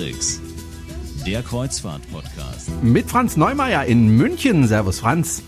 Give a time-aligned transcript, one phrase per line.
[0.00, 0.40] Matrix,
[1.26, 2.70] der Kreuzfahrt-Podcast.
[2.82, 4.66] Mit Franz Neumeier in München.
[4.66, 5.42] Servus Franz.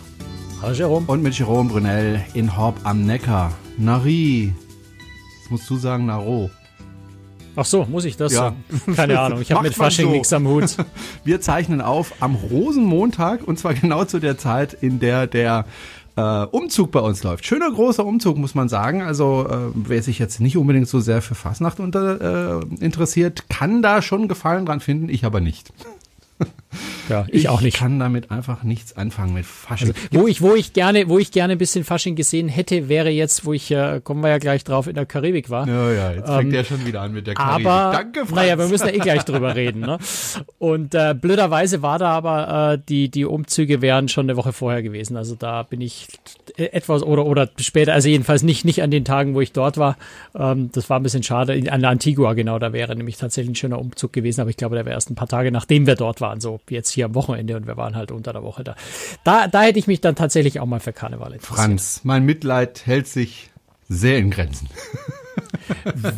[0.60, 1.06] Hallo Jerome.
[1.06, 3.54] Und mit Jerome Brunel in Horb am Neckar.
[3.78, 4.52] Nari.
[5.40, 6.50] Das musst du sagen, Naro.
[7.56, 8.38] Ach so, muss ich das Ja.
[8.40, 8.94] sagen?
[8.94, 10.12] Keine Ahnung, ich habe mit Fasching so.
[10.12, 10.76] nichts am Hut.
[11.24, 15.64] Wir zeichnen auf am Rosenmontag und zwar genau zu der Zeit, in der der
[16.16, 17.46] äh, Umzug bei uns läuft.
[17.46, 19.02] Schöner großer Umzug, muss man sagen.
[19.02, 23.82] Also äh, wer sich jetzt nicht unbedingt so sehr für Fasnacht unter, äh, interessiert, kann
[23.82, 25.08] da schon Gefallen dran finden.
[25.08, 25.72] Ich aber nicht.
[27.08, 27.76] Ja, ich, auch nicht.
[27.76, 29.92] kann damit einfach nichts anfangen mit Fasching.
[30.10, 33.44] Wo ich, wo ich gerne, wo ich gerne ein bisschen Fasching gesehen hätte, wäre jetzt,
[33.44, 35.66] wo ich, äh, kommen wir ja gleich drauf, in der Karibik war.
[35.68, 37.66] ja, ja, jetzt fängt Ähm, der schon wieder an mit der Karibik.
[37.66, 38.32] Aber, Danke, Franz.
[38.32, 39.80] naja, wir müssen ja eh gleich drüber reden.
[39.80, 39.98] Ne?
[40.58, 44.82] Und äh, blöderweise war da aber, äh, die, die Umzüge wären schon eine Woche vorher
[44.82, 45.16] gewesen.
[45.16, 46.08] Also da bin ich
[46.56, 49.96] etwas oder oder später, also jedenfalls nicht, nicht an den Tagen, wo ich dort war.
[50.34, 51.54] Ähm, das war ein bisschen schade.
[51.54, 54.56] In- An der Antigua, genau, da wäre nämlich tatsächlich ein schöner Umzug gewesen, aber ich
[54.56, 57.14] glaube, der wäre erst ein paar Tage, nachdem wir dort waren, so jetzt hier am
[57.14, 58.76] Wochenende und wir waren halt unter der Woche da.
[59.24, 61.56] Da, da hätte ich mich dann tatsächlich auch mal für Karneval interessiert.
[61.58, 63.50] Franz, mein Mitleid hält sich
[63.88, 64.68] sehr in Grenzen.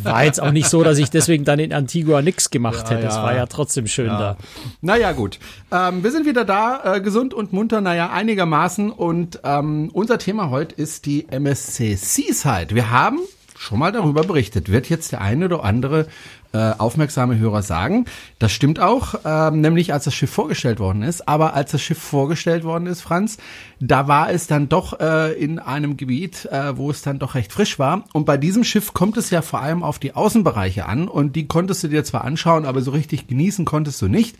[0.03, 3.07] War jetzt auch nicht so, dass ich deswegen dann in Antigua nichts gemacht Ja, hätte.
[3.07, 3.23] Es ja.
[3.23, 4.37] war ja trotzdem schön da.
[4.81, 5.39] Naja, gut.
[5.71, 8.91] Ähm, wir sind wieder da, äh, gesund und munter, naja, einigermaßen.
[8.91, 12.69] Und ähm, unser Thema heute ist die MSC Seaside.
[12.71, 13.19] Wir haben
[13.57, 14.71] schon mal darüber berichtet.
[14.71, 16.07] Wird jetzt der eine oder andere
[16.55, 18.05] äh, aufmerksame Hörer sagen.
[18.39, 21.27] Das stimmt auch, ähm, nämlich als das Schiff vorgestellt worden ist.
[21.27, 23.37] Aber als das Schiff vorgestellt worden ist, Franz,
[23.81, 27.51] da war es dann doch äh, in einem Gebiet, äh, wo es dann doch recht
[27.51, 28.05] frisch war.
[28.13, 31.09] Und bei diesem Schiff kommt es ja vor allem auf die Außenbereiche an.
[31.09, 34.37] Und die konntest du dir zwar anschauen, aber so richtig genießen konntest du nicht.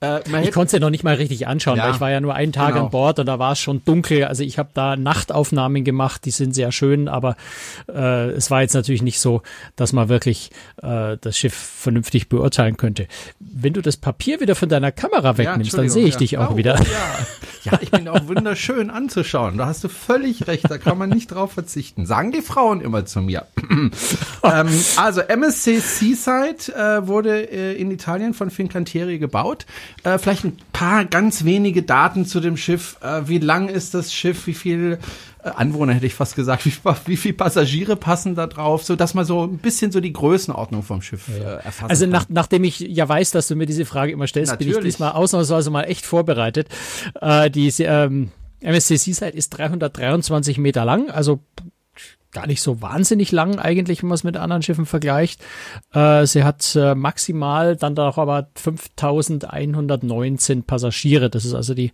[0.00, 2.20] Äh, Ich konnte es ja noch nicht mal richtig anschauen, Ja, weil ich war ja
[2.20, 2.86] nur einen Tag genau.
[2.86, 4.24] an Bord und da war es schon dunkel.
[4.24, 7.36] Also ich habe da Nachtaufnahmen gemacht, die sind sehr schön, aber
[7.88, 9.42] äh, es war jetzt natürlich nicht so,
[9.76, 10.50] dass man wirklich
[10.82, 13.06] äh, das Schiff vernünftig beurteilen könnte.
[13.40, 16.18] Wenn du das Papier wieder von deiner Kamera wegnimmst, dann Entschuldigung, sehe ich ja.
[16.18, 16.76] dich auch Oh, wieder.
[16.76, 17.26] Ja.
[17.72, 19.58] ja, ich bin auch wunderschön anzuschauen.
[19.58, 22.06] Da hast du völlig recht, da kann man nicht drauf verzichten.
[22.06, 23.46] Sagen die Frauen immer zu mir.
[23.70, 29.66] ähm, also MSC Seaside äh, wurde äh, in Italien von Fincantieri gebaut.
[30.02, 32.96] Äh, vielleicht ein paar ganz wenige Daten zu dem Schiff.
[33.02, 34.46] Äh, wie lang ist das Schiff?
[34.46, 34.98] Wie viel
[35.42, 36.64] äh, Anwohner hätte ich fast gesagt?
[36.66, 36.72] Wie,
[37.06, 38.84] wie viel Passagiere passen da drauf?
[38.84, 42.26] So, dass man so ein bisschen so die Größenordnung vom Schiff äh, erfassen Also nach,
[42.28, 44.94] nachdem ich ja weiß, dass du mir diese Frage immer stellst, bin ich Natürlich.
[44.94, 46.68] diesmal ausnahmsweise mal echt vorbereitet.
[47.20, 48.30] Äh, die ähm,
[48.60, 51.40] MSC Seaside ist 323 Meter lang, also
[52.32, 55.42] gar nicht so wahnsinnig lang eigentlich, wenn man es mit anderen Schiffen vergleicht.
[55.94, 61.30] Äh, sie hat äh, maximal dann doch aber 5119 Passagiere.
[61.30, 61.92] Das ist also die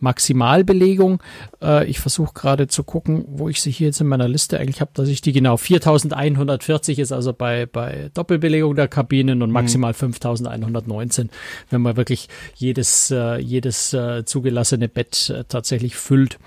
[0.00, 1.22] Maximalbelegung.
[1.62, 4.80] Äh, ich versuche gerade zu gucken, wo ich sie hier jetzt in meiner Liste eigentlich
[4.80, 9.94] habe, dass ich die genau 4140 ist also bei, bei Doppelbelegung der Kabinen und maximal
[9.94, 11.30] 5119,
[11.70, 16.40] wenn man wirklich jedes, äh, jedes äh, zugelassene Bett äh, tatsächlich füllt.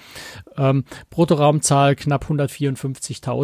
[0.57, 3.36] Ähm, Bruttoraumzahl knapp 154.000.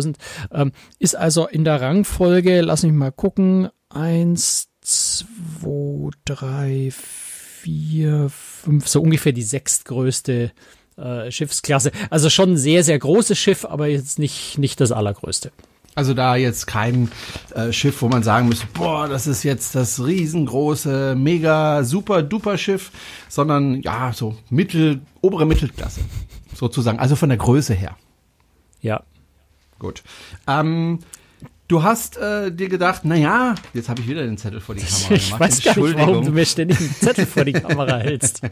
[0.51, 8.87] Ähm, ist also in der Rangfolge, lass mich mal gucken, eins, zwei, drei, vier, fünf,
[8.87, 10.51] so ungefähr die sechstgrößte
[10.97, 11.91] äh, Schiffsklasse.
[12.09, 15.51] Also schon ein sehr, sehr großes Schiff, aber jetzt nicht, nicht das allergrößte.
[15.95, 17.11] Also da jetzt kein
[17.53, 22.57] äh, Schiff, wo man sagen müsste, boah, das ist jetzt das riesengroße, mega, super, duper
[22.57, 22.91] Schiff,
[23.29, 26.01] sondern ja, so mittel, obere Mittelklasse
[26.55, 27.95] sozusagen, also von der Größe her.
[28.81, 29.03] Ja.
[29.83, 30.01] Gut.
[30.47, 30.99] Ähm,
[31.67, 34.81] du hast äh, dir gedacht, na ja, jetzt habe ich wieder den Zettel vor die
[34.81, 35.41] Kamera Ich gemacht.
[35.41, 38.41] weiß gar nicht, warum du mir ständig einen Zettel vor die Kamera hältst.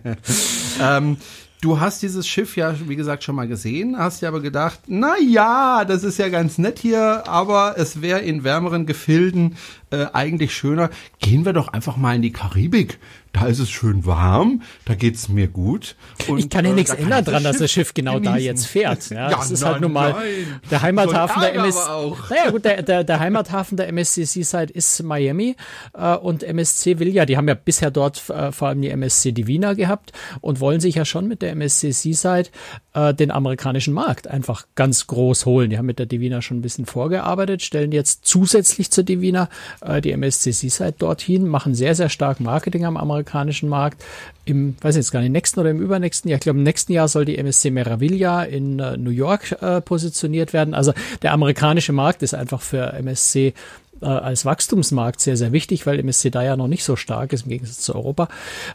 [0.81, 1.17] Ähm,
[1.61, 5.13] du hast dieses Schiff ja, wie gesagt, schon mal gesehen, hast dir aber gedacht, na
[5.19, 9.57] ja, das ist ja ganz nett hier, aber es wäre in wärmeren Gefilden
[9.91, 10.89] äh, eigentlich schöner.
[11.19, 12.99] Gehen wir doch einfach mal in die Karibik.
[13.33, 15.95] Da ist es schön warm, da geht's mir gut.
[16.27, 18.45] Und, Ich kann ja äh, nichts da ändern dran, dass das Schiff genau da genießen.
[18.45, 19.09] jetzt fährt.
[19.09, 20.59] Ja, Ja, das ist nein, halt nun mal nein.
[20.69, 21.77] der Heimathafen der Ärger MS.
[21.77, 22.29] aber auch.
[22.29, 25.55] Naja, gut, der, der, der Heimathafen der MSC Seaside ist Miami
[25.93, 29.31] äh, und MSC will ja, die haben ja bisher dort äh, vor allem die MSC
[29.31, 30.11] Divina gehabt
[30.41, 32.49] und wollen sich ja schon mit der MSC Seaside
[32.93, 35.69] äh, den amerikanischen Markt einfach ganz groß holen.
[35.69, 39.47] Die haben mit der Divina schon ein bisschen vorgearbeitet, stellen jetzt zusätzlich zur Divina
[39.81, 43.20] äh, die MSC Seaside dorthin, machen sehr, sehr stark Marketing am amerikanischen
[43.69, 44.03] Markt.
[44.45, 47.07] Im, weiß jetzt gar nicht, nächsten oder im übernächsten Jahr, ich glaube im nächsten Jahr
[47.07, 50.73] soll die MSC Meraviglia in äh, New York äh, positioniert werden.
[50.73, 53.53] Also der amerikanische Markt ist einfach für MSC
[54.01, 57.43] äh, als Wachstumsmarkt sehr, sehr wichtig, weil MSC da ja noch nicht so stark ist
[57.43, 58.27] im Gegensatz zu Europa.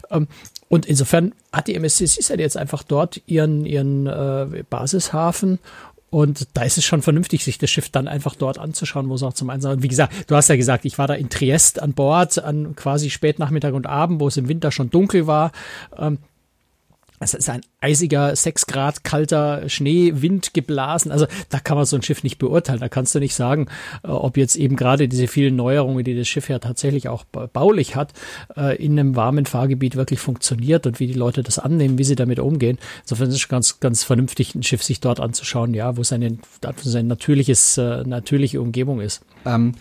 [0.09, 0.27] Ähm,
[0.69, 5.59] und insofern hat die MSC Seaside jetzt einfach dort ihren, ihren äh, Basishafen
[6.09, 9.23] Und da ist es schon vernünftig, sich das Schiff dann einfach dort anzuschauen, wo es
[9.23, 9.81] auch zum Einsatz.
[9.81, 13.09] Wie gesagt, du hast ja gesagt, ich war da in Triest an Bord, an quasi
[13.09, 15.51] Spätnachmittag und Abend, wo es im Winter schon dunkel war.
[15.97, 16.19] Ähm,
[17.19, 21.11] es ist ein eisiger, sechs Grad kalter Schneewind geblasen.
[21.11, 22.79] Also da kann man so ein Schiff nicht beurteilen.
[22.79, 23.67] Da kannst du nicht sagen,
[24.03, 27.95] äh, ob jetzt eben gerade diese vielen Neuerungen, die das Schiff ja tatsächlich auch baulich
[27.95, 28.13] hat,
[28.55, 32.15] äh, in einem warmen Fahrgebiet wirklich funktioniert und wie die Leute das annehmen, wie sie
[32.15, 32.77] damit umgehen.
[33.01, 36.37] Insofern ist es ganz, ganz vernünftig, ein Schiff sich dort anzuschauen, ja, wo seine,
[36.81, 39.23] sein natürliches, äh, natürliche Umgebung ist.
[39.45, 39.73] Ähm,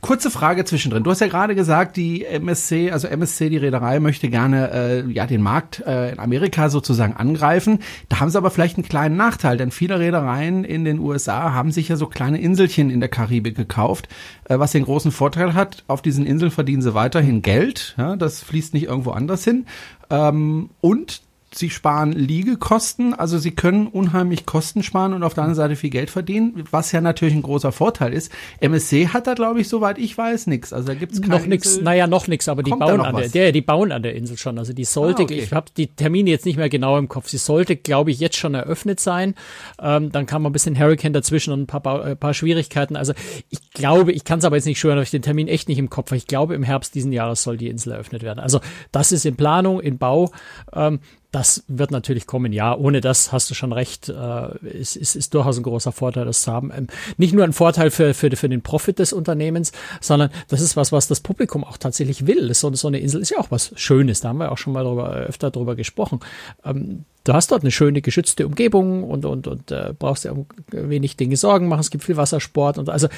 [0.00, 1.04] kurze Frage zwischendrin.
[1.04, 5.26] Du hast ja gerade gesagt, die MSC, also MSC, die Reederei möchte gerne äh, ja
[5.26, 7.78] den Markt äh, in Amerika sozusagen angreifen.
[8.08, 11.70] Da haben sie aber vielleicht einen kleinen Nachteil, denn viele Reedereien in den USA haben
[11.70, 14.08] sich ja so kleine Inselchen in der Karibik gekauft,
[14.44, 18.42] äh, was den großen Vorteil hat, auf diesen Inseln verdienen sie weiterhin Geld, ja, das
[18.42, 19.66] fließt nicht irgendwo anders hin.
[20.10, 21.22] Ähm, und
[21.56, 25.90] sie sparen Liegekosten, also sie können unheimlich Kosten sparen und auf der anderen Seite viel
[25.90, 28.30] Geld verdienen, was ja natürlich ein großer Vorteil ist.
[28.60, 30.72] MSC hat da, glaube ich, soweit ich weiß, nichts.
[30.72, 31.80] Also da gibt's noch nichts.
[31.80, 34.58] Naja, noch nichts, aber die bauen an der, der, die bauen an der Insel schon.
[34.58, 35.38] Also die sollte, ah, okay.
[35.38, 37.28] ich habe die Termine jetzt nicht mehr genau im Kopf.
[37.28, 39.34] Sie sollte, glaube ich, jetzt schon eröffnet sein.
[39.80, 42.96] Ähm, dann kam ein bisschen Hurricane dazwischen und ein paar, äh, paar Schwierigkeiten.
[42.96, 43.12] Also
[43.50, 45.78] ich glaube, ich kann es aber jetzt nicht schwören, habe ich den Termin echt nicht
[45.78, 46.12] im Kopf.
[46.12, 48.40] Ich glaube, im Herbst diesen Jahres soll die Insel eröffnet werden.
[48.40, 48.60] Also
[48.92, 50.30] das ist in Planung, in Bau.
[50.72, 51.00] Ähm,
[51.34, 52.76] das wird natürlich kommen, ja.
[52.76, 54.08] Ohne das hast du schon recht.
[54.08, 56.70] Äh, ist, ist, ist durchaus ein großer Vorteil, das zu haben.
[56.72, 56.86] Ähm,
[57.16, 60.92] nicht nur ein Vorteil für, für, für den Profit des Unternehmens, sondern das ist was,
[60.92, 62.54] was das Publikum auch tatsächlich will.
[62.54, 64.20] So, so eine Insel ist ja auch was Schönes.
[64.20, 66.20] Da haben wir auch schon mal drüber, öfter drüber gesprochen.
[66.64, 70.46] Ähm, du hast dort eine schöne geschützte Umgebung und, und, und äh, brauchst dir um
[70.70, 71.80] wenig Dinge Sorgen machen.
[71.80, 73.08] Es gibt viel Wassersport und also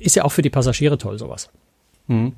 [0.00, 1.50] ist ja auch für die Passagiere toll, sowas.
[2.06, 2.34] Mhm.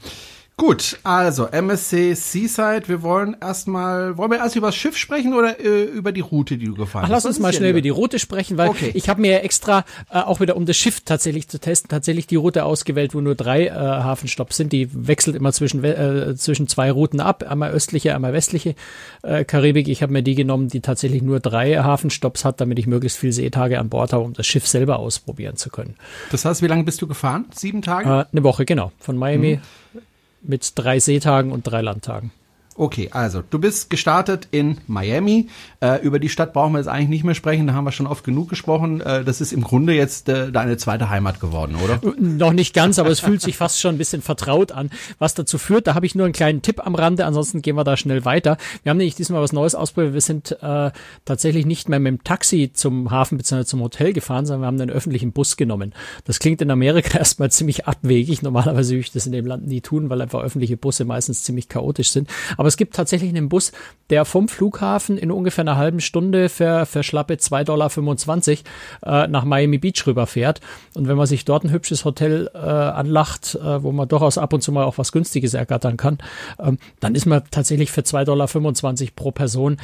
[0.58, 5.60] Gut, also MSC Seaside, wir wollen erstmal, wollen wir erst über das Schiff sprechen oder
[5.60, 7.24] äh, über die Route, die du gefahren Ach, hast?
[7.24, 8.90] Lass uns mal schnell über die Route sprechen, weil okay.
[8.94, 12.36] ich habe mir extra, äh, auch wieder um das Schiff tatsächlich zu testen, tatsächlich die
[12.36, 14.72] Route ausgewählt, wo nur drei äh, Hafenstopps sind.
[14.72, 18.76] Die wechselt immer zwischen, äh, zwischen zwei Routen ab, einmal östliche, einmal westliche
[19.24, 19.88] äh, Karibik.
[19.88, 23.34] Ich habe mir die genommen, die tatsächlich nur drei Hafenstopps hat, damit ich möglichst viele
[23.34, 25.96] Seetage an Bord habe, um das Schiff selber ausprobieren zu können.
[26.30, 27.44] Das heißt, wie lange bist du gefahren?
[27.54, 28.08] Sieben Tage?
[28.08, 28.90] Äh, eine Woche, genau.
[28.98, 29.56] Von Miami.
[29.56, 29.60] Mhm
[30.48, 32.30] mit drei Seetagen und drei Landtagen.
[32.78, 35.48] Okay, also du bist gestartet in Miami.
[35.80, 38.06] Äh, über die Stadt brauchen wir jetzt eigentlich nicht mehr sprechen, da haben wir schon
[38.06, 39.00] oft genug gesprochen.
[39.00, 42.00] Äh, das ist im Grunde jetzt äh, deine zweite Heimat geworden, oder?
[42.18, 44.90] Noch nicht ganz, aber es fühlt sich fast schon ein bisschen vertraut an.
[45.18, 47.84] Was dazu führt, da habe ich nur einen kleinen Tipp am Rande, ansonsten gehen wir
[47.84, 48.58] da schnell weiter.
[48.82, 50.12] Wir haben nämlich diesmal was Neues ausprobiert.
[50.12, 50.90] Wir sind äh,
[51.24, 53.64] tatsächlich nicht mehr mit dem Taxi zum Hafen bzw.
[53.64, 55.94] zum Hotel gefahren, sondern wir haben einen öffentlichen Bus genommen.
[56.24, 58.42] Das klingt in Amerika erstmal ziemlich abwegig.
[58.42, 61.68] Normalerweise würde ich das in dem Land nie tun, weil einfach öffentliche Busse meistens ziemlich
[61.68, 62.28] chaotisch sind.
[62.56, 63.70] Aber aber es gibt tatsächlich einen Bus,
[64.10, 68.64] der vom Flughafen in ungefähr einer halben Stunde für, für schlappe 2,25
[69.02, 70.60] Dollar äh, nach Miami Beach rüberfährt.
[70.94, 74.52] Und wenn man sich dort ein hübsches Hotel äh, anlacht, äh, wo man durchaus ab
[74.52, 76.18] und zu mal auch was Günstiges ergattern kann,
[76.58, 78.48] ähm, dann ist man tatsächlich für 2,25 Dollar
[79.14, 79.76] pro Person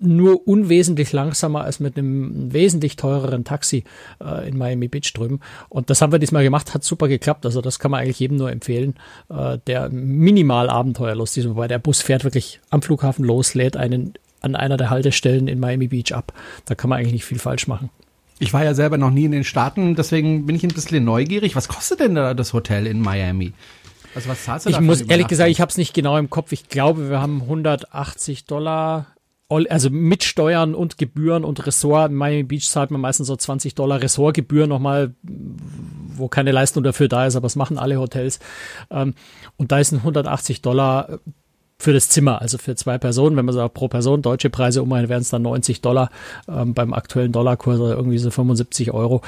[0.00, 3.84] nur unwesentlich langsamer als mit einem wesentlich teureren Taxi
[4.20, 5.38] äh, in Miami Beach drüben.
[5.68, 7.46] Und das haben wir diesmal gemacht, hat super geklappt.
[7.46, 8.94] Also das kann man eigentlich jedem nur empfehlen,
[9.30, 14.14] äh, der minimal abenteuerlustig ist, wobei der Bus fährt wirklich am Flughafen los, lädt einen
[14.40, 16.32] an einer der Haltestellen in Miami Beach ab.
[16.64, 17.90] Da kann man eigentlich nicht viel falsch machen.
[18.38, 21.54] Ich war ja selber noch nie in den Staaten, deswegen bin ich ein bisschen neugierig.
[21.54, 23.52] Was kostet denn da das Hotel in Miami?
[24.14, 26.52] Also was zahlst du Ich muss ehrlich gesagt, ich habe es nicht genau im Kopf.
[26.52, 29.08] Ich glaube, wir haben 180 Dollar,
[29.50, 32.10] also mit Steuern und Gebühren und Ressort.
[32.10, 37.08] In Miami Beach zahlt man meistens so 20 Dollar Ressortgebühr nochmal, wo keine Leistung dafür
[37.08, 38.38] da ist, aber das machen alle Hotels.
[38.90, 39.12] Ähm,
[39.58, 41.18] und da ist ein 180 Dollar
[41.80, 45.10] für das Zimmer, also für zwei Personen, wenn man sagt pro Person, deutsche Preise umrechnet,
[45.10, 46.10] wären es dann 90 Dollar,
[46.48, 49.22] ähm, beim aktuellen Dollarkurs irgendwie so 75 Euro.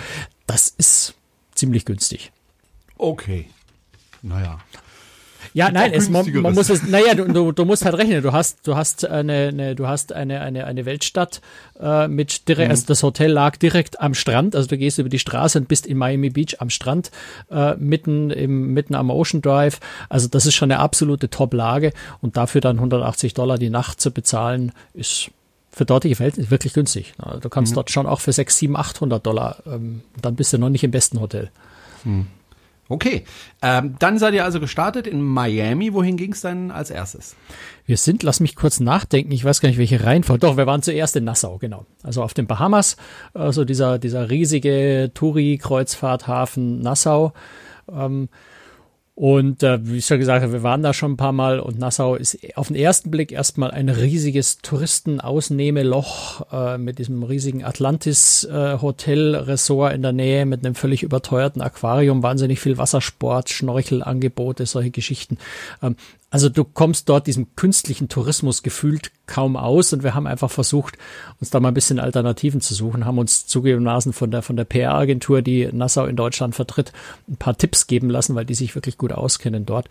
[0.47, 1.15] Das ist
[1.55, 2.33] ziemlich günstig.
[2.99, 3.49] Okay.
[4.23, 4.59] Naja.
[5.53, 8.23] Ja, nein, es, man, man muss es, naja, du, du, du musst halt rechnen.
[8.23, 11.41] Du hast, du hast eine, eine du hast eine, eine, eine Weltstadt
[11.81, 12.73] äh, mit direkt, mhm.
[12.73, 14.55] also das Hotel lag direkt am Strand.
[14.55, 17.11] Also du gehst über die Straße und bist in Miami Beach am Strand,
[17.51, 19.81] äh, mitten im, mitten am Ocean Drive.
[20.09, 24.13] Also das ist schon eine absolute Top-Lage und dafür dann 180 Dollar die Nacht zu
[24.13, 25.31] bezahlen, ist
[25.73, 27.15] für dortige Verhältnisse wirklich günstig.
[27.41, 27.77] Du kannst mhm.
[27.77, 30.91] dort schon auch für 6, 7, 800 Dollar, ähm, dann bist du noch nicht im
[30.91, 31.51] besten Hotel.
[32.05, 32.27] Mhm.
[32.91, 33.23] Okay,
[33.63, 35.95] ähm, dann seid ihr also gestartet in Miami.
[35.95, 37.37] Wohin ging es dann als erstes?
[37.87, 40.41] Wir sind, lass mich kurz nachdenken, ich weiß gar nicht, welche Reihenfolge.
[40.41, 41.87] Doch, wir waren zuerst in Nassau, genau.
[42.03, 42.97] Also auf den Bahamas,
[43.33, 47.33] also dieser, dieser riesige Touri-Kreuzfahrthafen Nassau.
[47.89, 48.29] Ähm,
[49.15, 51.79] Und äh, wie ich schon gesagt habe, wir waren da schon ein paar Mal und
[51.79, 59.93] Nassau ist auf den ersten Blick erstmal ein riesiges Touristenausnehmeloch äh, mit diesem riesigen Atlantis-Hotel-Resort
[59.93, 65.37] äh, in der Nähe mit einem völlig überteuerten Aquarium, wahnsinnig viel Wassersport, Schnorchelangebote, solche Geschichten.
[65.83, 65.97] Ähm,
[66.31, 70.97] also du kommst dort diesem künstlichen Tourismus gefühlt kaum aus und wir haben einfach versucht,
[71.41, 74.65] uns da mal ein bisschen Alternativen zu suchen, haben uns zugegebenermaßen von der, von der
[74.65, 76.93] PR-Agentur, die Nassau in Deutschland vertritt,
[77.29, 79.89] ein paar Tipps geben lassen, weil die sich wirklich gut auskennen dort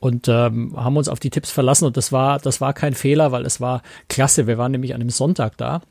[0.00, 3.32] und ähm, haben uns auf die Tipps verlassen und das war, das war kein Fehler,
[3.32, 4.46] weil es war klasse.
[4.46, 5.82] Wir waren nämlich an einem Sonntag da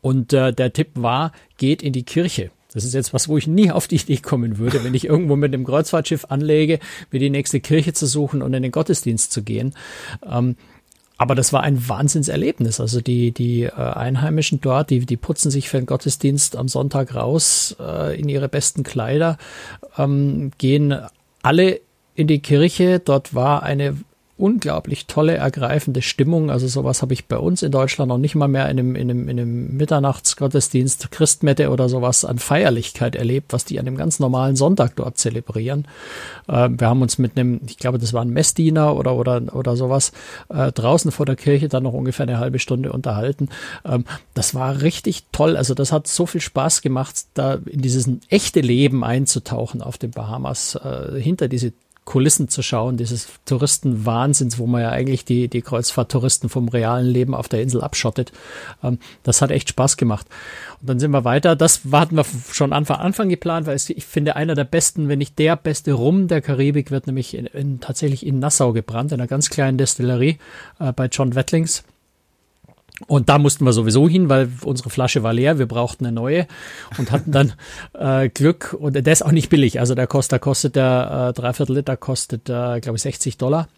[0.00, 2.50] und äh, der Tipp war, geht in die Kirche.
[2.72, 5.36] Das ist jetzt was, wo ich nie auf die Idee kommen würde, wenn ich irgendwo
[5.36, 6.78] mit dem Kreuzfahrtschiff anlege,
[7.10, 9.74] mir die nächste Kirche zu suchen und in den Gottesdienst zu gehen.
[10.28, 10.56] Ähm,
[11.18, 12.80] aber das war ein Wahnsinnserlebnis.
[12.80, 17.14] Also die, die äh, Einheimischen dort, die, die putzen sich für den Gottesdienst am Sonntag
[17.14, 19.38] raus äh, in ihre besten Kleider,
[19.96, 20.98] ähm, gehen
[21.42, 21.80] alle
[22.14, 22.98] in die Kirche.
[22.98, 23.98] Dort war eine
[24.42, 26.50] unglaublich tolle, ergreifende Stimmung.
[26.50, 29.08] Also sowas habe ich bei uns in Deutschland noch nicht mal mehr in einem, in
[29.08, 34.18] einem, in einem Mitternachtsgottesdienst, Christmette oder sowas an Feierlichkeit erlebt, was die an dem ganz
[34.18, 35.86] normalen Sonntag dort zelebrieren.
[36.48, 39.76] Äh, wir haben uns mit einem, ich glaube, das war ein Messdiener oder, oder, oder
[39.76, 40.10] sowas,
[40.48, 43.48] äh, draußen vor der Kirche dann noch ungefähr eine halbe Stunde unterhalten.
[43.84, 45.56] Ähm, das war richtig toll.
[45.56, 50.10] Also das hat so viel Spaß gemacht, da in dieses echte Leben einzutauchen auf den
[50.10, 51.72] Bahamas, äh, hinter diese
[52.04, 57.34] Kulissen zu schauen, dieses Touristenwahnsinns, wo man ja eigentlich die, die Kreuzfahrttouristen vom realen Leben
[57.34, 58.32] auf der Insel abschottet.
[58.82, 60.26] Ähm, das hat echt Spaß gemacht.
[60.80, 61.54] Und dann sind wir weiter.
[61.54, 65.38] Das hatten wir schon Anfang, Anfang geplant, weil ich finde, einer der besten, wenn nicht
[65.38, 69.28] der beste Rum der Karibik wird nämlich in, in, tatsächlich in Nassau gebrannt, in einer
[69.28, 70.38] ganz kleinen Destillerie
[70.80, 71.84] äh, bei John Wettlings.
[73.06, 76.46] Und da mussten wir sowieso hin, weil unsere Flasche war leer, wir brauchten eine neue
[76.98, 77.54] und hatten dann
[77.94, 78.76] äh, Glück.
[78.78, 79.80] Und der ist auch nicht billig.
[79.80, 83.68] Also der kostet, der kostet der äh, Dreiviertel Liter kostet, äh, glaube ich, 60 Dollar.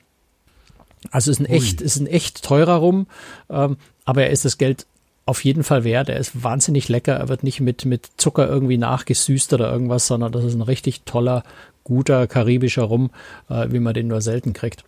[1.11, 1.57] Also ist ein Ui.
[1.57, 3.07] echt, ist ein echt teurer Rum,
[3.51, 4.87] ähm, aber er ist das Geld
[5.27, 6.09] auf jeden Fall wert.
[6.09, 7.15] Er ist wahnsinnig lecker.
[7.15, 11.03] Er wird nicht mit, mit Zucker irgendwie nachgesüßt oder irgendwas, sondern das ist ein richtig
[11.03, 11.45] toller,
[11.83, 13.11] guter karibischer Rum,
[13.49, 14.85] äh, wie man den nur selten kriegt.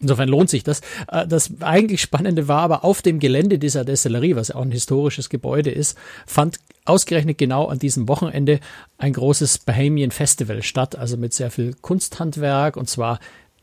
[0.00, 0.80] Insofern lohnt sich das.
[1.08, 4.72] Äh, das eigentlich Spannende war aber auf dem Gelände dieser Destillerie, was ja auch ein
[4.72, 8.60] historisches Gebäude ist, fand ausgerechnet genau an diesem Wochenende
[8.98, 13.20] ein großes Bahamian Festival statt, also mit sehr viel Kunsthandwerk und zwar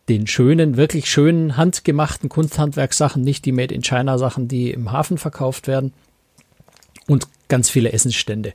[0.08, 5.18] den schönen, wirklich schönen handgemachten Kunsthandwerksachen, nicht die Made in China Sachen, die im Hafen
[5.18, 5.92] verkauft werden
[7.08, 8.54] und ganz viele Essensstände.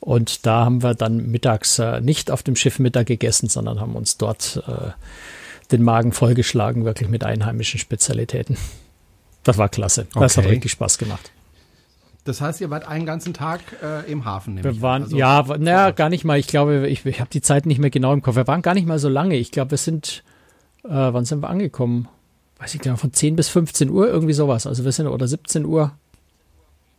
[0.00, 3.94] Und da haben wir dann mittags äh, nicht auf dem Schiff Mittag gegessen, sondern haben
[3.94, 4.90] uns dort äh,
[5.72, 8.56] den Magen vollgeschlagen, wirklich mit einheimischen Spezialitäten.
[9.44, 10.06] Das war klasse.
[10.14, 10.46] Das okay.
[10.46, 11.32] hat richtig Spaß gemacht.
[12.24, 14.62] Das heißt, ihr wart einen ganzen Tag äh, im Hafen.
[14.62, 16.38] Wir waren, also, ja, naja, gar nicht mal.
[16.38, 18.36] Ich glaube, ich, ich habe die Zeit nicht mehr genau im Kopf.
[18.36, 19.36] Wir waren gar nicht mal so lange.
[19.36, 20.22] Ich glaube, wir sind,
[20.84, 22.08] äh, wann sind wir angekommen?
[22.58, 24.68] Weiß ich glaube, von 10 bis 15 Uhr, irgendwie sowas.
[24.68, 25.92] Also wir sind, oder 17 Uhr.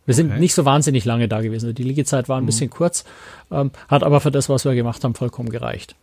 [0.04, 0.40] Wir sind okay.
[0.40, 1.74] nicht so wahnsinnig lange da gewesen.
[1.74, 2.46] Die Liegezeit war ein mhm.
[2.48, 3.04] bisschen kurz,
[3.50, 5.96] ähm, hat aber für das, was wir gemacht haben, vollkommen gereicht.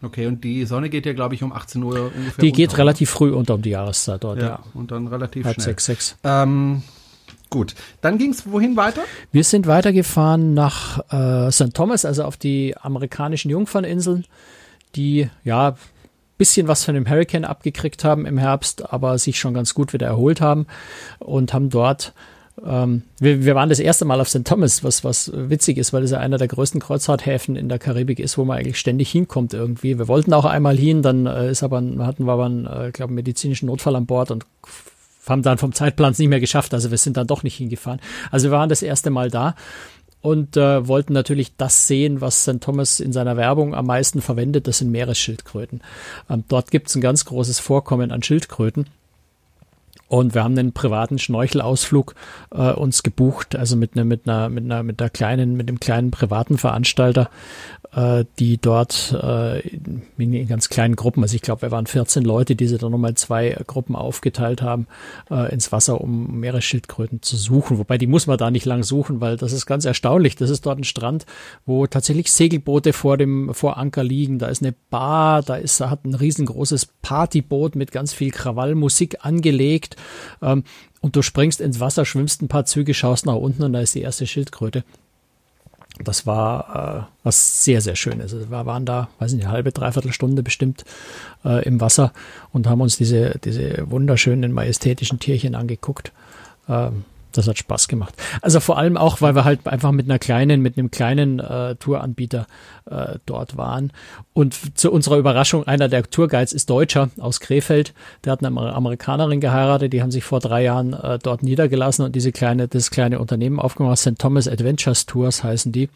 [0.00, 2.42] Okay, und die Sonne geht ja, glaube ich, um 18 Uhr ungefähr.
[2.42, 4.46] Die geht relativ früh unter um die Jahreszeit dort, ja.
[4.46, 4.62] ja.
[4.74, 5.64] Und dann relativ Halb schnell.
[5.64, 6.16] sechs, sechs.
[6.22, 6.82] Ähm,
[7.50, 9.02] gut, dann ging es wohin weiter?
[9.32, 11.74] Wir sind weitergefahren nach äh, St.
[11.74, 14.24] Thomas, also auf die amerikanischen Jungferninseln,
[14.94, 15.74] die ja
[16.38, 20.06] bisschen was von dem Hurricane abgekriegt haben im Herbst, aber sich schon ganz gut wieder
[20.06, 20.66] erholt haben
[21.18, 22.14] und haben dort
[22.64, 24.44] ähm, wir, wir, waren das erste Mal auf St.
[24.44, 28.20] Thomas, was, was witzig ist, weil es ja einer der größten Kreuzfahrthäfen in der Karibik
[28.20, 29.98] ist, wo man eigentlich ständig hinkommt irgendwie.
[29.98, 33.12] Wir wollten auch einmal hin, dann äh, ist aber, hatten wir aber einen, äh, glaube
[33.12, 34.46] medizinischen Notfall an Bord und
[35.28, 36.74] haben dann vom Zeitplan nicht mehr geschafft.
[36.74, 38.00] Also wir sind dann doch nicht hingefahren.
[38.30, 39.54] Also wir waren das erste Mal da
[40.20, 42.60] und äh, wollten natürlich das sehen, was St.
[42.60, 44.66] Thomas in seiner Werbung am meisten verwendet.
[44.66, 45.82] Das sind Meeresschildkröten.
[46.28, 48.86] Ähm, dort gibt es ein ganz großes Vorkommen an Schildkröten.
[50.08, 52.14] Und wir haben einen privaten Schnorchelausflug
[52.50, 55.80] äh, uns gebucht, also mit einer, mit einer, mit einer, mit einer kleinen, mit einem
[55.80, 57.28] kleinen privaten Veranstalter,
[57.92, 62.54] äh, die dort äh, in ganz kleinen Gruppen, also ich glaube, wir waren 14 Leute,
[62.54, 64.86] die sie dann nochmal zwei Gruppen aufgeteilt haben,
[65.30, 67.78] äh, ins Wasser, um Meeresschildkröten zu suchen.
[67.78, 70.36] Wobei die muss man da nicht lang suchen, weil das ist ganz erstaunlich.
[70.36, 71.24] Das ist dort ein Strand,
[71.64, 74.38] wo tatsächlich Segelboote vor dem, vor Anker liegen.
[74.38, 79.24] Da ist eine Bar, da ist, da hat ein riesengroßes Partyboot mit ganz viel Krawallmusik
[79.24, 79.96] angelegt
[80.42, 80.64] ähm,
[81.00, 83.94] und du springst ins Wasser, schwimmst ein paar Züge, schaust nach unten und da ist
[83.94, 84.84] die erste Schildkröte.
[86.02, 88.34] Das war äh, was sehr, sehr Schönes.
[88.34, 90.84] Wir waren da, weiß nicht, eine halbe, dreiviertel Stunde bestimmt
[91.44, 92.12] äh, im Wasser
[92.52, 96.12] und haben uns diese, diese wunderschönen, majestätischen Tierchen angeguckt.
[96.68, 98.14] Ähm, das hat Spaß gemacht.
[98.42, 101.76] Also vor allem auch, weil wir halt einfach mit einer kleinen, mit einem kleinen äh,
[101.76, 102.46] Touranbieter
[102.90, 103.92] äh, dort waren.
[104.32, 107.92] Und zu unserer Überraschung, einer der Tourguides ist Deutscher aus Krefeld.
[108.24, 112.14] Der hat eine Amerikanerin geheiratet, die haben sich vor drei Jahren äh, dort niedergelassen und
[112.16, 113.98] diese kleine, das kleine Unternehmen aufgemacht.
[113.98, 114.18] St.
[114.18, 115.88] Thomas Adventures Tours heißen die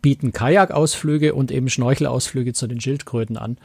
[0.00, 3.58] bieten Kajakausflüge und eben Schnorchelausflüge zu den Schildkröten an.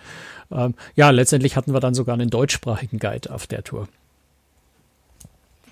[0.52, 3.88] Ähm, ja, letztendlich hatten wir dann sogar einen deutschsprachigen Guide auf der Tour.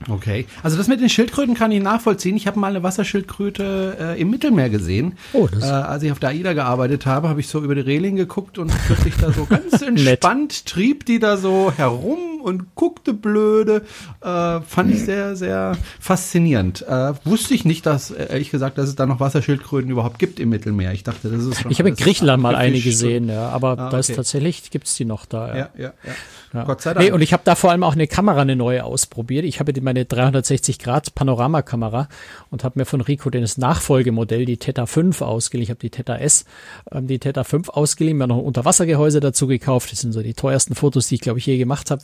[0.07, 2.37] Okay, also das mit den Schildkröten kann ich nachvollziehen.
[2.37, 5.17] Ich habe mal eine Wasserschildkröte äh, im Mittelmeer gesehen.
[5.33, 7.81] Oh, das äh, als ich auf der AIDA gearbeitet habe, habe ich so über die
[7.81, 13.13] Reling geguckt und plötzlich da so ganz entspannt trieb die da so herum und guckte
[13.13, 13.83] blöde.
[14.21, 16.81] Äh, fand ich sehr, sehr faszinierend.
[16.87, 20.39] Äh, wusste ich nicht, dass, äh, ehrlich gesagt, dass es da noch Wasserschildkröten überhaupt gibt
[20.39, 20.93] im Mittelmeer.
[20.93, 21.71] Ich dachte, das ist schon.
[21.71, 23.87] Ich habe in Griechenland mal eine gesehen, ja, aber ah, okay.
[23.91, 25.47] da ist tatsächlich, gibt's die noch da.
[25.49, 25.93] Ja, ja, ja.
[26.05, 26.13] ja.
[26.53, 26.63] Ja.
[26.63, 27.05] Gott sei Dank.
[27.05, 29.45] Nee, und ich habe da vor allem auch eine Kamera, eine neue ausprobiert.
[29.45, 32.07] Ich habe meine 360 Grad Panoramakamera
[32.49, 35.63] und habe mir von Rico das Nachfolgemodell, die Theta 5 ausgeliehen.
[35.63, 36.45] Ich habe die Theta S,
[36.91, 39.91] ähm, die Theta 5 ausgeliehen, mir noch ein Unterwassergehäuse dazu gekauft.
[39.91, 42.01] Das sind so die teuersten Fotos, die ich glaube ich je gemacht habe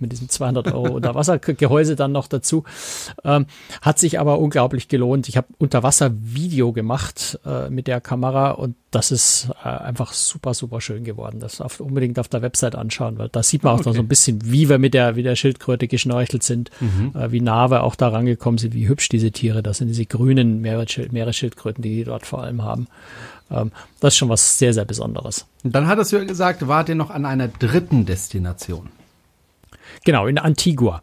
[0.00, 2.64] mit diesem 200 Euro Unterwassergehäuse dann noch dazu.
[3.24, 3.46] Ähm,
[3.82, 5.28] hat sich aber unglaublich gelohnt.
[5.28, 10.80] Ich habe Unterwasservideo gemacht äh, mit der Kamera und das ist äh, einfach super, super
[10.80, 11.38] schön geworden.
[11.40, 13.90] Das auf, unbedingt auf der Website anschauen, weil da sieht man auch okay.
[13.90, 17.12] noch so ein bisschen, wie wir mit der, wie der Schildkröte geschnorchelt sind, mhm.
[17.14, 20.06] äh, wie nah wir auch da rangekommen sind, wie hübsch diese Tiere, das sind diese
[20.06, 22.88] grünen Meeresschildkröten, die die dort vor allem haben.
[23.50, 25.46] Ähm, das ist schon was sehr, sehr Besonderes.
[25.62, 28.88] Und dann hattest du ja gesagt, wart ihr noch an einer dritten Destination?
[30.04, 31.02] Genau, in Antigua.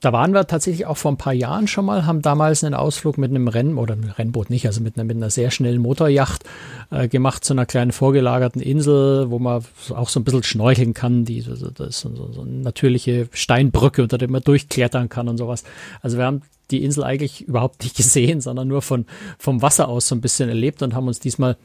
[0.00, 3.18] Da waren wir tatsächlich auch vor ein paar Jahren schon mal, haben damals einen Ausflug
[3.18, 6.44] mit einem Rennen oder einem Rennboot nicht, also mit einer, mit einer sehr schnellen Motorjacht
[6.90, 11.26] äh, gemacht zu einer kleinen vorgelagerten Insel, wo man auch so ein bisschen schnorcheln kann.
[11.26, 15.64] Die, das ist so, so eine natürliche Steinbrücke, unter der man durchklettern kann und sowas.
[16.00, 19.04] Also wir haben die Insel eigentlich überhaupt nicht gesehen, sondern nur von,
[19.38, 21.58] vom Wasser aus so ein bisschen erlebt und haben uns diesmal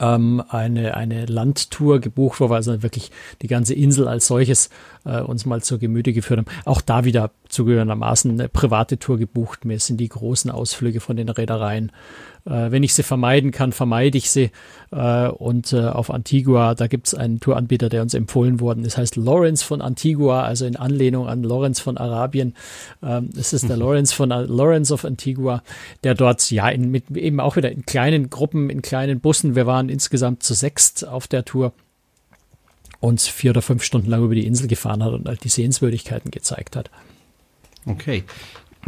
[0.00, 3.10] ähm, eine, eine Landtour gebucht, wo wir also wirklich
[3.42, 4.70] die ganze Insel als solches
[5.04, 6.46] äh, uns mal zur Gemüte geführt haben.
[6.64, 9.64] Auch da wieder zugehörendermaßen eine private Tour gebucht.
[9.64, 11.92] Mir sind die großen Ausflüge von den Reedereien
[12.46, 14.50] äh, wenn ich sie vermeiden kann, vermeide ich sie.
[14.90, 18.96] Äh, und äh, auf Antigua, da gibt es einen Touranbieter, der uns empfohlen worden ist,
[18.96, 22.54] heißt Lawrence von Antigua, also in Anlehnung an Lawrence von Arabien.
[23.02, 23.82] Ähm, es ist der mhm.
[23.82, 25.62] Lawrence von Lawrence of Antigua,
[26.02, 29.66] der dort ja in, mit, eben auch wieder in kleinen Gruppen, in kleinen Bussen, wir
[29.66, 31.72] waren insgesamt zu sechst auf der Tour,
[33.04, 36.30] uns vier oder fünf Stunden lang über die Insel gefahren hat und halt die Sehenswürdigkeiten
[36.30, 36.90] gezeigt hat.
[37.86, 38.24] Okay.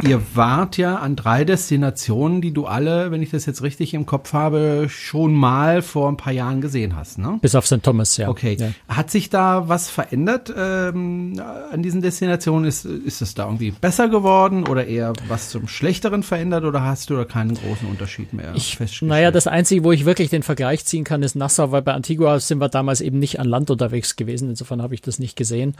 [0.03, 4.05] Ihr wart ja an drei Destinationen, die du alle, wenn ich das jetzt richtig im
[4.05, 7.39] Kopf habe, schon mal vor ein paar Jahren gesehen hast, ne?
[7.41, 7.81] Bis auf St.
[7.81, 8.29] Thomas, ja.
[8.29, 8.57] Okay.
[8.59, 8.69] Ja.
[8.87, 12.67] Hat sich da was verändert ähm, an diesen Destinationen?
[12.67, 17.09] Ist, ist es da irgendwie besser geworden oder eher was zum Schlechteren verändert oder hast
[17.09, 19.09] du da keinen großen Unterschied mehr ich, festgestellt?
[19.09, 22.39] Naja, das Einzige, wo ich wirklich den Vergleich ziehen kann, ist Nassau, weil bei Antigua
[22.39, 24.49] sind wir damals eben nicht an Land unterwegs gewesen.
[24.49, 25.75] Insofern habe ich das nicht gesehen.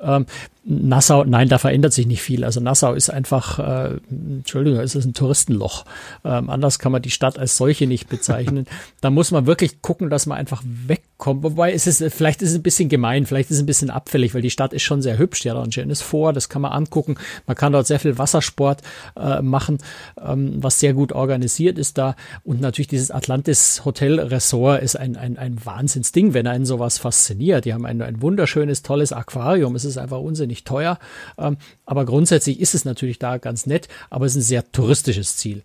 [0.00, 0.24] Ähm,
[0.64, 2.44] Nassau, nein, da verändert sich nicht viel.
[2.44, 5.84] Also Nassau ist einfach äh, Entschuldigung, es ist ein Touristenloch.
[6.24, 8.66] Ähm, anders kann man die Stadt als solche nicht bezeichnen.
[9.00, 11.42] da muss man wirklich gucken, dass man einfach wegkommt.
[11.42, 14.34] Wobei es ist, vielleicht ist es ein bisschen gemein, vielleicht ist es ein bisschen abfällig,
[14.34, 15.44] weil die Stadt ist schon sehr hübsch.
[15.44, 17.16] Ja, da ein schönes Vor, das kann man angucken.
[17.46, 18.82] Man kann dort sehr viel Wassersport
[19.16, 19.78] äh, machen,
[20.24, 22.16] ähm, was sehr gut organisiert ist da.
[22.44, 27.64] Und natürlich dieses Atlantis Hotel Resort ist ein, ein, ein Wahnsinnsding, wenn einen sowas fasziniert.
[27.64, 29.74] Die haben ein, ein wunderschönes, tolles Aquarium.
[29.74, 30.98] Es ist einfach unsinnig teuer.
[31.36, 35.36] Ähm, aber grundsätzlich ist es natürlich da ganz nett, aber es ist ein sehr touristisches
[35.36, 35.62] Ziel.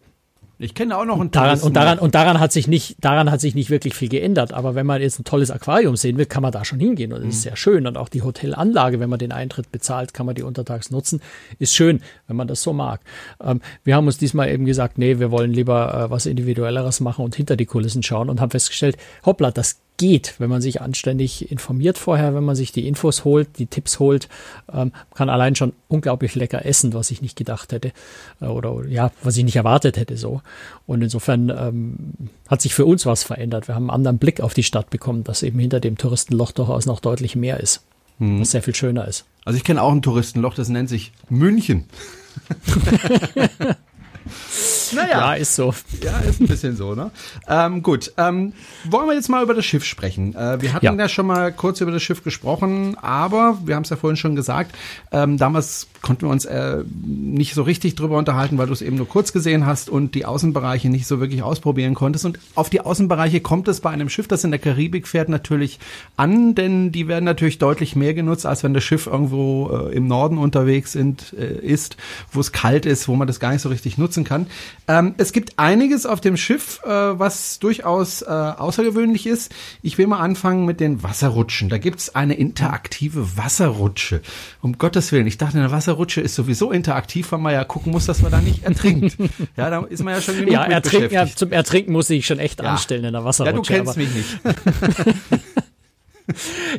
[0.59, 3.41] Ich kenne auch noch einen daran, und daran und daran hat sich nicht daran hat
[3.41, 4.53] sich nicht wirklich viel geändert.
[4.53, 7.19] Aber wenn man jetzt ein tolles Aquarium sehen will, kann man da schon hingehen und
[7.19, 7.29] es mhm.
[7.31, 10.43] ist sehr schön und auch die Hotelanlage, wenn man den Eintritt bezahlt, kann man die
[10.43, 11.21] untertags nutzen,
[11.59, 13.01] ist schön, wenn man das so mag.
[13.43, 17.25] Ähm, wir haben uns diesmal eben gesagt, nee, wir wollen lieber äh, was individuelleres machen
[17.25, 21.51] und hinter die Kulissen schauen und haben festgestellt, hoppla, das geht, wenn man sich anständig
[21.51, 24.27] informiert vorher, wenn man sich die Infos holt, die Tipps holt,
[24.71, 27.91] ähm, kann allein schon unglaublich lecker essen, was ich nicht gedacht hätte
[28.41, 30.41] äh, oder ja, was ich nicht erwartet hätte so.
[30.87, 33.67] Und insofern ähm, hat sich für uns was verändert.
[33.67, 36.85] Wir haben einen anderen Blick auf die Stadt bekommen, dass eben hinter dem Touristenloch durchaus
[36.85, 37.83] noch deutlich mehr ist,
[38.17, 38.41] hm.
[38.41, 39.25] was sehr viel schöner ist.
[39.45, 41.85] Also ich kenne auch ein Touristenloch, das nennt sich München.
[44.93, 45.09] Naja.
[45.09, 45.73] Ja, ist so.
[46.03, 47.11] Ja, ist ein bisschen so, ne?
[47.47, 48.53] Ähm, gut, ähm,
[48.85, 50.35] wollen wir jetzt mal über das Schiff sprechen.
[50.35, 50.93] Äh, wir hatten ja.
[50.93, 51.09] ja.
[51.09, 54.75] schon mal kurz über das Schiff gesprochen, aber wir haben es ja vorhin schon gesagt,
[55.11, 58.97] ähm, damals konnten wir uns äh, nicht so richtig drüber unterhalten, weil du es eben
[58.97, 62.25] nur kurz gesehen hast und die Außenbereiche nicht so wirklich ausprobieren konntest.
[62.25, 65.79] Und auf die Außenbereiche kommt es bei einem Schiff, das in der Karibik fährt, natürlich
[66.17, 70.07] an, denn die werden natürlich deutlich mehr genutzt, als wenn das Schiff irgendwo äh, im
[70.07, 71.95] Norden unterwegs sind, äh, ist,
[72.31, 74.47] wo es kalt ist, wo man das gar nicht so richtig nutzen kann.
[74.87, 79.53] Ähm, es gibt einiges auf dem Schiff, äh, was durchaus äh, außergewöhnlich ist.
[79.81, 81.69] Ich will mal anfangen mit den Wasserrutschen.
[81.69, 84.21] Da gibt's eine interaktive Wasserrutsche.
[84.61, 88.05] Um Gottes Willen, ich dachte, eine Wasserrutsche ist sowieso interaktiv, weil man ja gucken muss,
[88.05, 89.17] dass man da nicht ertrinkt.
[89.57, 92.39] ja, da ist man ja schon genug ja, ertrinken, ja, zum Ertrinken muss ich schon
[92.39, 92.71] echt ja.
[92.71, 93.73] anstellen in der Wasserrutsche.
[93.73, 94.39] Ja, du kennst mich nicht.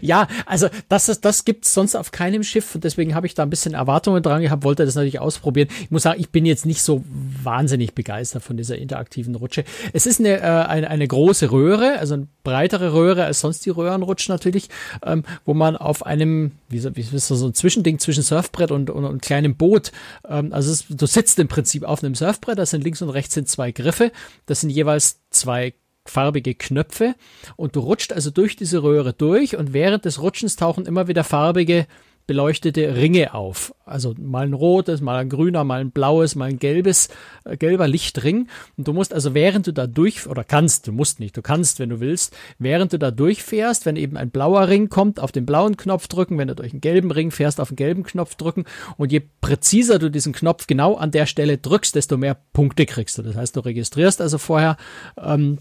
[0.00, 3.42] ja, also das, ist, das gibt's sonst auf keinem Schiff und deswegen habe ich da
[3.42, 5.68] ein bisschen Erwartungen dran gehabt, wollte das natürlich ausprobieren.
[5.82, 7.04] Ich muss sagen, ich bin jetzt nicht so
[7.42, 9.64] wahnsinnig begeistert von dieser interaktiven Rutsche.
[9.92, 13.70] Es ist eine, äh, eine, eine große Röhre, also eine breitere Röhre als sonst die
[13.70, 14.68] Röhrenrutschen natürlich,
[15.04, 18.90] ähm, wo man auf einem, wie, wie ist das, so ein Zwischending zwischen Surfbrett und,
[18.90, 19.92] und, und kleinem Boot,
[20.28, 23.34] ähm, also es, du sitzt im Prinzip auf einem Surfbrett, da sind links und rechts
[23.34, 24.12] sind zwei Griffe,
[24.46, 25.74] das sind jeweils zwei
[26.06, 27.14] farbige Knöpfe
[27.56, 31.24] und du rutscht also durch diese Röhre durch und während des Rutschens tauchen immer wieder
[31.24, 31.86] farbige
[32.26, 33.74] beleuchtete Ringe auf.
[33.84, 37.08] Also mal ein rotes, mal ein grüner, mal ein blaues, mal ein gelbes,
[37.44, 38.48] äh, gelber Lichtring.
[38.78, 41.78] Und du musst also während du da durch, oder kannst, du musst nicht, du kannst,
[41.80, 45.44] wenn du willst, während du da durchfährst, wenn eben ein blauer Ring kommt, auf den
[45.44, 48.64] blauen Knopf drücken, wenn du durch einen gelben Ring fährst, auf den gelben Knopf drücken.
[48.96, 53.18] Und je präziser du diesen Knopf genau an der Stelle drückst, desto mehr Punkte kriegst
[53.18, 53.22] du.
[53.22, 54.78] Das heißt, du registrierst also vorher
[55.22, 55.58] ähm,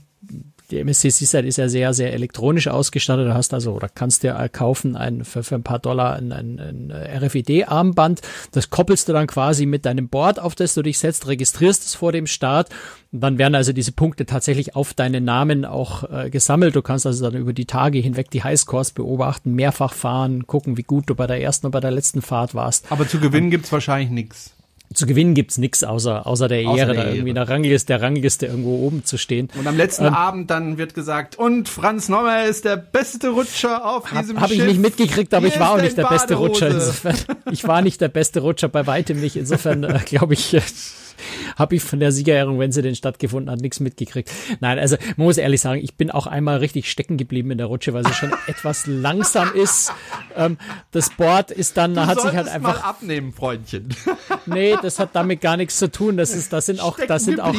[0.71, 3.27] die MSC Seaside ist ja sehr, sehr elektronisch ausgestattet.
[3.27, 6.59] Du hast also oder kannst dir kaufen ein, für, für ein paar Dollar ein, ein,
[6.59, 8.21] ein RFID-Armband.
[8.51, 11.95] Das koppelst du dann quasi mit deinem Board, auf das du dich setzt, registrierst es
[11.95, 12.69] vor dem Start.
[13.11, 16.75] Und dann werden also diese Punkte tatsächlich auf deinen Namen auch äh, gesammelt.
[16.75, 20.83] Du kannst also dann über die Tage hinweg die Highscores beobachten, mehrfach fahren, gucken, wie
[20.83, 22.91] gut du bei der ersten und bei der letzten Fahrt warst.
[22.91, 24.55] Aber zu gewinnen gibt's wahrscheinlich nichts
[24.93, 28.01] zu gewinnen gibt's nix außer außer der außer Ehre, der da irgendwie der Rangliste, der
[28.01, 29.49] Rangliste irgendwo oben zu stehen.
[29.57, 33.85] Und am letzten ähm, Abend dann wird gesagt, und Franz Neumer ist der beste Rutscher
[33.85, 34.59] auf diesem hab, hab Schiff.
[34.59, 36.69] Habe ich nicht mitgekriegt, aber Hier ich war auch nicht der beste Rutscher.
[36.69, 37.15] Insofern,
[37.51, 39.35] ich war nicht der beste Rutscher, bei weitem nicht.
[39.35, 40.55] Insofern äh, glaube ich,
[41.57, 44.31] habe ich von der Siegerehrung, wenn sie denn stattgefunden hat, nichts mitgekriegt.
[44.59, 47.67] Nein, also man muss ehrlich sagen, ich bin auch einmal richtig stecken geblieben in der
[47.67, 49.91] Rutsche, weil sie schon etwas langsam ist.
[50.35, 50.57] Ähm,
[50.91, 53.89] das Board ist dann, du hat sich halt einfach mal abnehmen, Freundchen.
[54.45, 56.17] Nee, das hat damit gar nichts zu tun.
[56.17, 57.55] Das ist, das sind auch, das sind auch,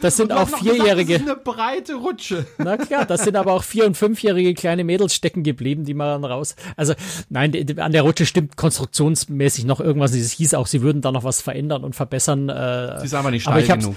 [0.00, 1.14] das sind auch vierjährige.
[1.14, 2.46] Das ist eine breite Rutsche.
[2.58, 6.08] Na klar, das sind aber auch vier und fünfjährige kleine Mädels stecken geblieben, die man
[6.08, 6.56] dann raus.
[6.76, 6.94] Also
[7.30, 10.14] nein, an der Rutsche stimmt konstruktionsmäßig noch irgendwas.
[10.14, 12.48] Es hieß auch, sie würden da noch was verändern und verbessern.
[12.48, 13.96] Äh, Sie ist aber nicht steil genug.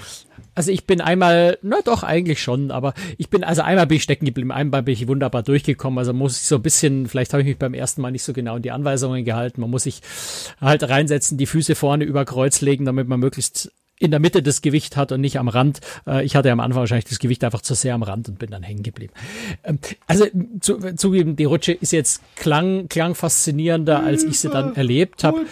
[0.54, 4.02] Also ich bin einmal, na doch, eigentlich schon, aber ich bin, also einmal bin ich
[4.02, 5.98] stecken geblieben, einmal bin ich wunderbar durchgekommen.
[5.98, 8.34] Also muss ich so ein bisschen, vielleicht habe ich mich beim ersten Mal nicht so
[8.34, 9.62] genau in die Anweisungen gehalten.
[9.62, 10.02] Man muss sich
[10.60, 14.62] halt reinsetzen, die Füße vorne über Kreuz legen, damit man möglichst in der Mitte das
[14.62, 15.80] Gewicht hat und nicht am Rand.
[16.06, 18.50] Äh, ich hatte am Anfang wahrscheinlich das Gewicht einfach zu sehr am Rand und bin
[18.50, 19.12] dann hängen geblieben.
[19.64, 20.26] Ähm, also
[20.60, 25.46] zu, zugeben, die Rutsche ist jetzt klang, klang faszinierender, als ich sie dann erlebt habe.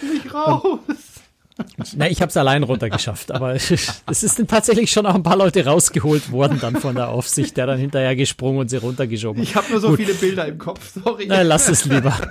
[1.95, 5.37] Na, ich habe es allein runtergeschafft, aber es ist dann tatsächlich schon auch ein paar
[5.37, 9.41] Leute rausgeholt worden dann von der Aufsicht, der dann hinterher gesprungen und sie runtergeschoben.
[9.41, 9.97] Ich habe nur so Gut.
[9.97, 11.25] viele Bilder im Kopf, sorry.
[11.27, 12.15] Na, lass es lieber.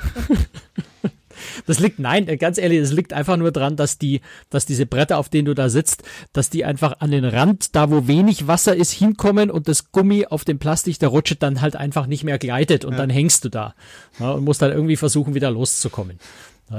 [1.67, 5.19] Das liegt, nein, ganz ehrlich, es liegt einfach nur dran, dass die, dass diese Bretter,
[5.19, 8.75] auf denen du da sitzt, dass die einfach an den Rand, da wo wenig Wasser
[8.75, 12.39] ist, hinkommen und das Gummi auf dem Plastik der rutscht dann halt einfach nicht mehr
[12.39, 12.99] gleitet und ja.
[12.99, 13.75] dann hängst du da
[14.19, 16.19] ja, und musst dann irgendwie versuchen, wieder loszukommen.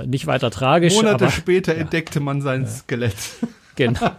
[0.06, 0.94] Nicht weiter tragisch.
[0.94, 1.82] Monate aber, später ja.
[1.82, 2.68] entdeckte man sein ja.
[2.68, 3.16] Skelett.
[3.76, 4.12] Genau.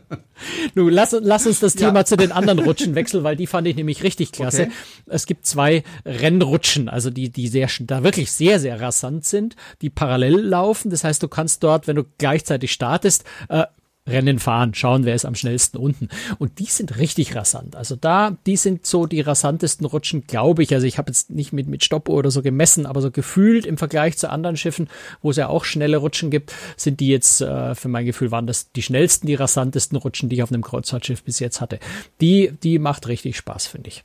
[0.74, 2.04] Nun, lass, lass uns das Thema ja.
[2.04, 4.62] zu den anderen Rutschen wechseln, weil die fand ich nämlich richtig klasse.
[4.62, 4.72] Okay.
[5.06, 9.90] Es gibt zwei Rennrutschen, also die, die sehr, da wirklich sehr, sehr rasant sind, die
[9.90, 10.90] parallel laufen.
[10.90, 13.64] Das heißt, du kannst dort, wenn du gleichzeitig startest, äh,
[14.08, 16.08] Rennen fahren, schauen, wer ist am schnellsten unten.
[16.38, 17.76] Und die sind richtig rasant.
[17.76, 20.74] Also da, die sind so die rasantesten Rutschen, glaube ich.
[20.74, 23.78] Also ich habe jetzt nicht mit, mit Stoppuhr oder so gemessen, aber so gefühlt im
[23.78, 24.88] Vergleich zu anderen Schiffen,
[25.20, 28.48] wo es ja auch schnelle Rutschen gibt, sind die jetzt, äh, für mein Gefühl, waren
[28.48, 31.78] das die schnellsten, die rasantesten Rutschen, die ich auf einem Kreuzfahrtschiff bis jetzt hatte.
[32.20, 34.02] Die, die macht richtig Spaß, finde ich.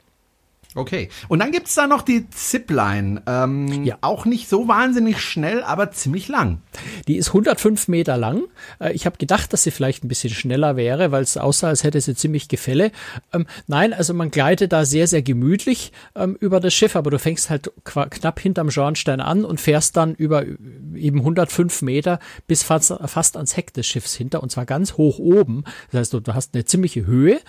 [0.77, 1.09] Okay.
[1.27, 3.21] Und dann gibt's da noch die Zipline.
[3.25, 3.97] Ähm, Ja.
[4.01, 6.61] Auch nicht so wahnsinnig schnell, aber ziemlich lang.
[7.07, 8.43] Die ist 105 Meter lang.
[8.79, 11.83] Äh, Ich habe gedacht, dass sie vielleicht ein bisschen schneller wäre, weil es aussah, als
[11.83, 12.91] hätte sie ziemlich Gefälle.
[13.33, 17.19] Ähm, nein, also man gleitet da sehr, sehr gemütlich ähm, über das Schiff, aber du
[17.19, 20.55] fängst halt knapp hinterm Schornstein an und fährst dann über äh,
[20.95, 25.17] eben 105 Meter bis fast, fast ans Heck des Schiffs hinter und zwar ganz hoch
[25.19, 25.63] oben.
[25.91, 27.39] Das heißt, du, du hast eine ziemliche Höhe.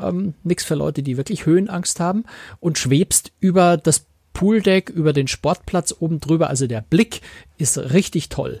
[0.00, 2.24] Ähm, Nichts für Leute, die wirklich Höhenangst haben
[2.60, 6.50] und schwebst über das Pooldeck, über den Sportplatz oben drüber.
[6.50, 7.20] Also der Blick
[7.56, 8.60] ist richtig toll.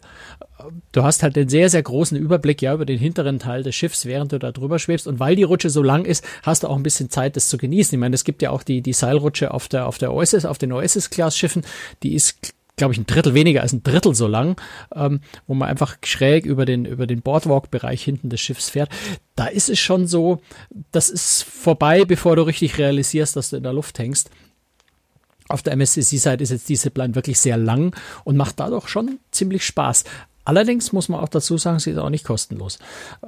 [0.92, 4.06] Du hast halt den sehr, sehr großen Überblick ja über den hinteren Teil des Schiffs,
[4.06, 5.08] während du da drüber schwebst.
[5.08, 7.58] Und weil die Rutsche so lang ist, hast du auch ein bisschen Zeit, das zu
[7.58, 7.94] genießen.
[7.96, 10.58] Ich meine, es gibt ja auch die, die Seilrutsche auf der, auf der Oasis, auf
[10.58, 11.64] den Oasis-Class-Schiffen.
[12.04, 14.60] Die ist, glaube ich, ein Drittel weniger als ein Drittel so lang,
[14.94, 18.90] ähm, wo man einfach schräg über den, über den Boardwalk-Bereich hinten des Schiffs fährt.
[19.36, 20.40] Da ist es schon so,
[20.90, 24.30] das ist vorbei, bevor du richtig realisierst, dass du in der Luft hängst.
[25.48, 29.64] Auf der MSCC-Seite ist jetzt die Zipline wirklich sehr lang und macht dadurch schon ziemlich
[29.64, 30.04] Spaß.
[30.44, 32.78] Allerdings muss man auch dazu sagen, sie ist auch nicht kostenlos.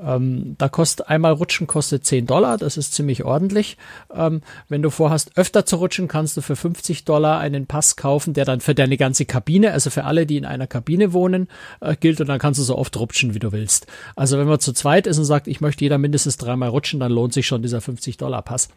[0.03, 3.77] Ähm, da kostet einmal Rutschen kostet 10 Dollar, das ist ziemlich ordentlich.
[4.15, 8.35] Ähm, wenn du vorhast, öfter zu rutschen, kannst du für 50 Dollar einen Pass kaufen,
[8.35, 11.49] der dann für deine ganze Kabine, also für alle, die in einer Kabine wohnen,
[11.81, 13.87] äh, gilt und dann kannst du so oft rutschen, wie du willst.
[14.15, 17.13] Also wenn man zu zweit ist und sagt, ich möchte jeder mindestens dreimal rutschen, dann
[17.13, 18.69] lohnt sich schon dieser 50 Dollar Pass.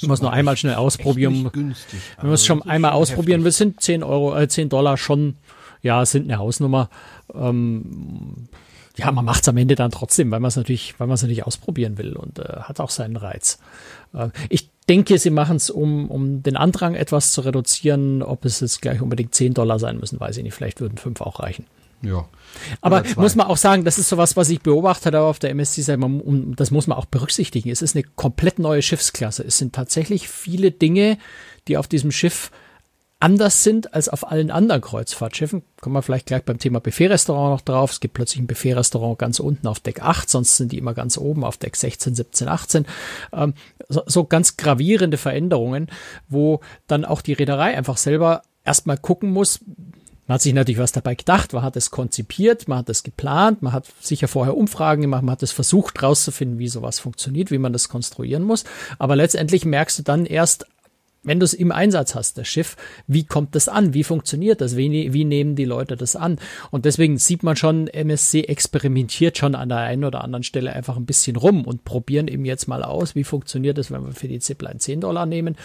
[0.00, 1.50] Du musst nur einmal schnell ausprobieren.
[1.52, 2.00] Günstig.
[2.16, 5.36] Wenn man es schon einmal ausprobieren will, sind 10 Euro, äh, 10 Dollar schon,
[5.82, 6.88] ja, sind eine Hausnummer.
[7.34, 8.48] Ähm,
[8.96, 11.22] ja, man macht es am Ende dann trotzdem, weil man es natürlich, weil man es
[11.22, 13.58] natürlich ausprobieren will und äh, hat auch seinen Reiz.
[14.12, 18.22] Äh, ich denke, sie machen es, um, um den Andrang etwas zu reduzieren.
[18.22, 20.54] Ob es jetzt gleich unbedingt 10 Dollar sein müssen, weiß ich nicht.
[20.54, 21.66] Vielleicht würden 5 auch reichen.
[22.02, 22.26] Ja.
[22.80, 25.98] Aber muss man auch sagen, das ist sowas, was ich beobachtet habe auf der MSC-Seite,
[25.98, 27.70] man- das muss man auch berücksichtigen.
[27.70, 29.44] Es ist eine komplett neue Schiffsklasse.
[29.44, 31.18] Es sind tatsächlich viele Dinge,
[31.68, 32.50] die auf diesem Schiff
[33.20, 35.62] anders sind als auf allen anderen Kreuzfahrtschiffen.
[35.80, 37.92] Kommen wir vielleicht gleich beim Thema Buffet-Restaurant noch drauf.
[37.92, 41.18] Es gibt plötzlich ein Buffet-Restaurant ganz unten auf Deck 8, sonst sind die immer ganz
[41.18, 42.86] oben auf Deck 16, 17, 18.
[43.32, 43.54] Ähm,
[43.88, 45.88] so, so ganz gravierende Veränderungen,
[46.28, 49.60] wo dann auch die Reederei einfach selber erstmal gucken muss,
[50.30, 53.62] man hat sich natürlich was dabei gedacht, man hat es konzipiert, man hat es geplant,
[53.62, 57.58] man hat sicher vorher Umfragen gemacht, man hat es versucht rauszufinden, wie sowas funktioniert, wie
[57.58, 58.62] man das konstruieren muss.
[59.00, 60.66] Aber letztendlich merkst du dann erst,
[61.22, 63.92] wenn du es im Einsatz hast, das Schiff, wie kommt das an?
[63.92, 64.76] Wie funktioniert das?
[64.76, 66.38] Wie, wie nehmen die Leute das an?
[66.70, 70.96] Und deswegen sieht man schon, MSC experimentiert schon an der einen oder anderen Stelle einfach
[70.96, 74.28] ein bisschen rum und probieren eben jetzt mal aus, wie funktioniert das, wenn wir für
[74.28, 75.56] die Zipline 10 Dollar nehmen.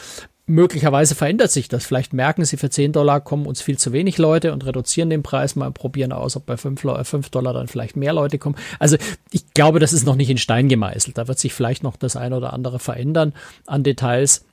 [0.48, 1.86] Möglicherweise verändert sich das.
[1.86, 5.24] Vielleicht merken sie, für 10 Dollar kommen uns viel zu wenig Leute und reduzieren den
[5.24, 8.56] Preis mal, probieren aus, ob bei 5, Leu- 5 Dollar dann vielleicht mehr Leute kommen.
[8.78, 8.98] Also
[9.32, 11.18] ich glaube, das ist noch nicht in Stein gemeißelt.
[11.18, 13.34] Da wird sich vielleicht noch das eine oder andere verändern
[13.66, 14.46] an Details.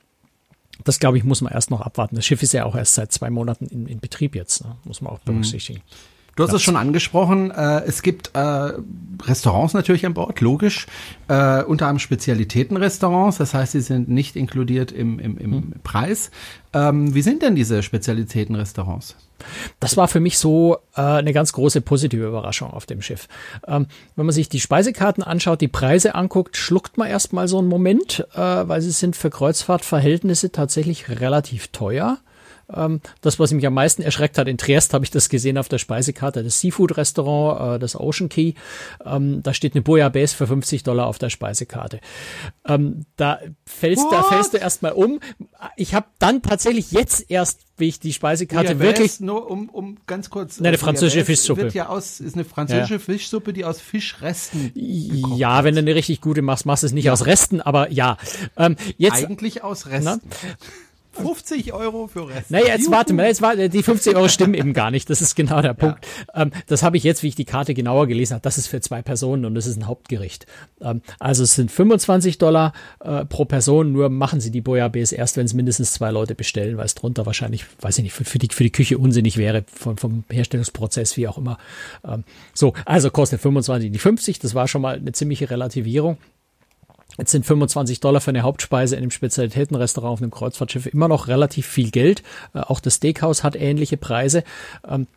[0.83, 2.15] Das glaube ich, muss man erst noch abwarten.
[2.15, 4.63] Das Schiff ist ja auch erst seit zwei Monaten in, in Betrieb jetzt.
[4.63, 4.75] Ne?
[4.83, 5.81] Muss man auch berücksichtigen.
[6.35, 8.71] Du hast es schon angesprochen, äh, es gibt äh,
[9.23, 10.87] Restaurants natürlich an Bord, logisch,
[11.27, 16.31] äh, unter anderem Spezialitätenrestaurants, das heißt, sie sind nicht inkludiert im, im, im Preis.
[16.73, 19.15] Ähm, wie sind denn diese Spezialitätenrestaurants?
[19.79, 23.27] Das war für mich so äh, eine ganz große positive Überraschung auf dem Schiff.
[23.67, 27.67] Ähm, wenn man sich die Speisekarten anschaut, die Preise anguckt, schluckt man erstmal so einen
[27.67, 32.17] Moment, äh, weil sie sind für Kreuzfahrtverhältnisse tatsächlich relativ teuer.
[32.73, 35.69] Ähm, das, was mich am meisten erschreckt hat, in Triest habe ich das gesehen auf
[35.69, 38.53] der Speisekarte, das Seafood-Restaurant, äh, das Ocean Key.
[39.05, 41.99] Ähm, da steht eine Bouillabaisse für 50 Dollar auf der Speisekarte.
[42.65, 44.25] Ähm, da fällst, da What?
[44.27, 45.19] fällst du erstmal um.
[45.75, 50.29] Ich habe dann tatsächlich jetzt erst, wie ich die Speisekarte wirklich nur um, um ganz
[50.29, 50.59] kurz.
[50.59, 51.61] Nein, eine französische Bouillabaisse Fischsuppe.
[51.63, 52.99] Wird ja aus, ist eine französische Ja.
[52.99, 54.71] Fischsuppe, die aus Fischresten.
[54.75, 58.17] Ja, wenn du eine richtig gute machst, machst du es nicht aus Resten, aber ja.
[58.57, 60.21] Ähm, jetzt, Eigentlich aus Resten.
[61.13, 62.53] 50 Euro für Resten.
[62.53, 62.91] naja, jetzt Juhu.
[62.91, 65.09] warte mal, jetzt warte, die 50 Euro stimmen eben gar nicht.
[65.09, 66.05] Das ist genau der Punkt.
[66.33, 68.41] Ähm, das habe ich jetzt, wie ich die Karte genauer gelesen habe.
[68.41, 70.47] Das ist für zwei Personen und das ist ein Hauptgericht.
[70.81, 75.37] Ähm, also es sind 25 Dollar äh, pro Person, nur machen sie die Bouillabaisse erst,
[75.37, 78.39] wenn es mindestens zwei Leute bestellen, weil es drunter wahrscheinlich, weiß ich nicht, für, für,
[78.39, 81.57] die, für die Küche unsinnig wäre, vom, vom Herstellungsprozess, wie auch immer.
[82.07, 82.23] Ähm,
[82.53, 86.17] so, also kostet 25 die 50, das war schon mal eine ziemliche Relativierung.
[87.17, 91.27] Jetzt sind 25 Dollar für eine Hauptspeise in einem Spezialitätenrestaurant auf einem Kreuzfahrtschiff immer noch
[91.27, 92.23] relativ viel Geld.
[92.53, 94.43] Äh, auch das Steakhouse hat ähnliche Preise.
[94.87, 95.07] Ähm,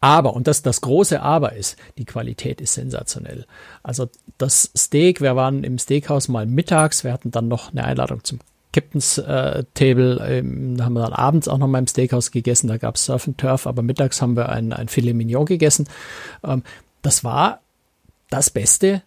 [0.00, 3.46] aber, und das, das große Aber ist, die Qualität ist sensationell.
[3.82, 8.24] Also das Steak, wir waren im Steakhouse mal mittags, wir hatten dann noch eine Einladung
[8.24, 8.40] zum
[8.72, 12.76] Captain's äh, Table, ähm, haben wir dann abends auch noch mal im Steakhouse gegessen, da
[12.76, 15.88] gab es Surf and Turf, aber mittags haben wir ein, ein Filet Mignon gegessen.
[16.44, 16.62] Ähm,
[17.02, 17.60] das war
[18.30, 19.02] das Beste,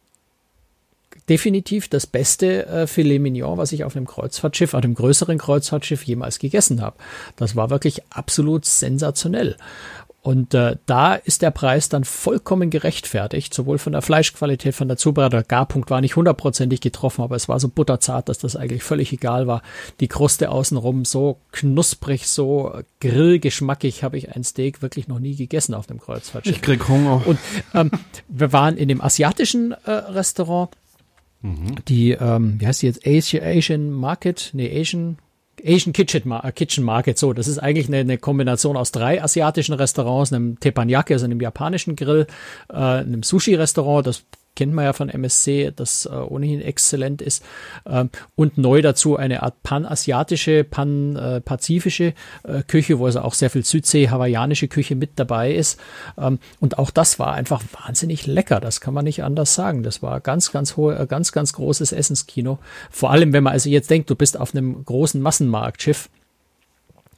[1.29, 6.03] definitiv das beste äh, Filet Mignon, was ich auf einem Kreuzfahrtschiff, auf einem größeren Kreuzfahrtschiff
[6.03, 6.97] jemals gegessen habe.
[7.35, 9.55] Das war wirklich absolut sensationell.
[10.23, 14.97] Und äh, da ist der Preis dann vollkommen gerechtfertigt, sowohl von der Fleischqualität, von der
[14.97, 15.39] Zubereitung.
[15.39, 19.11] Der Garpunkt war nicht hundertprozentig getroffen, aber es war so butterzart, dass das eigentlich völlig
[19.11, 19.63] egal war.
[19.99, 25.73] Die Kruste außenrum so knusprig, so grillgeschmackig habe ich ein Steak wirklich noch nie gegessen
[25.73, 26.55] auf dem Kreuzfahrtschiff.
[26.55, 27.25] Ich krieg Hunger.
[27.25, 27.39] Und
[27.73, 27.89] ähm,
[28.27, 30.69] wir waren in dem asiatischen äh, Restaurant.
[31.41, 31.75] Mhm.
[31.87, 33.05] Die, ähm, wie heißt die jetzt?
[33.05, 34.51] Asian, Asian Market?
[34.53, 35.17] Nee, Asian
[35.65, 37.17] Asian Kitchen, äh, Kitchen Market.
[37.17, 41.41] So, das ist eigentlich eine, eine Kombination aus drei asiatischen Restaurants, einem Teppanyaki, also einem
[41.41, 42.27] japanischen Grill,
[42.69, 44.23] äh, einem Sushi-Restaurant, das
[44.55, 47.43] kennt man ja von MSC, das äh, ohnehin exzellent ist.
[47.85, 53.63] Ähm, und neu dazu eine Art panasiatische, pan-pazifische äh, Küche, wo also auch sehr viel
[53.63, 55.79] Südsee-hawaiianische Küche mit dabei ist.
[56.17, 58.59] Ähm, und auch das war einfach wahnsinnig lecker.
[58.59, 59.83] Das kann man nicht anders sagen.
[59.83, 62.59] Das war ganz, ganz hohe, äh, ganz, ganz großes Essenskino.
[62.89, 66.09] Vor allem, wenn man also jetzt denkt, du bist auf einem großen Massenmarktschiff,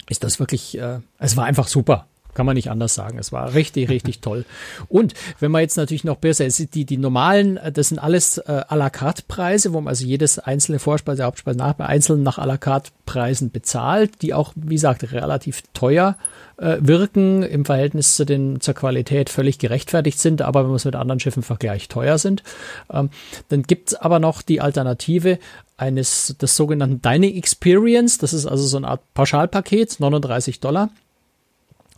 [0.09, 2.07] ist das wirklich, äh, es war einfach super.
[2.33, 3.17] Kann man nicht anders sagen.
[3.17, 4.45] Es war richtig, richtig toll.
[4.89, 8.63] Und wenn man jetzt natürlich noch besser, die, die normalen, äh, das sind alles äh,
[8.67, 12.45] à la carte Preise, wo man also jedes einzelne Vorspeise, Hauptspeise, nach, einzeln nach à
[12.45, 16.17] la carte Preisen bezahlt, die auch, wie gesagt, relativ teuer
[16.57, 20.85] äh, wirken, im Verhältnis zu den, zur Qualität völlig gerechtfertigt sind, aber wenn man es
[20.85, 22.43] mit anderen Schiffen vergleicht, teuer sind.
[22.91, 23.09] Ähm,
[23.49, 25.39] dann gibt's aber noch die Alternative
[25.77, 28.17] eines, des sogenannten Dining Experience.
[28.17, 30.89] Das ist also so eine Art Pauschalpaket, 39 Dollar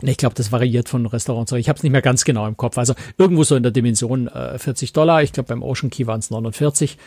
[0.01, 1.55] ich glaube, das variiert von Restaurant zu.
[1.55, 2.77] Ich habe es nicht mehr ganz genau im Kopf.
[2.77, 5.23] Also irgendwo so in der Dimension äh, 40 Dollar.
[5.23, 6.97] Ich glaube, beim Ocean Key waren es 49.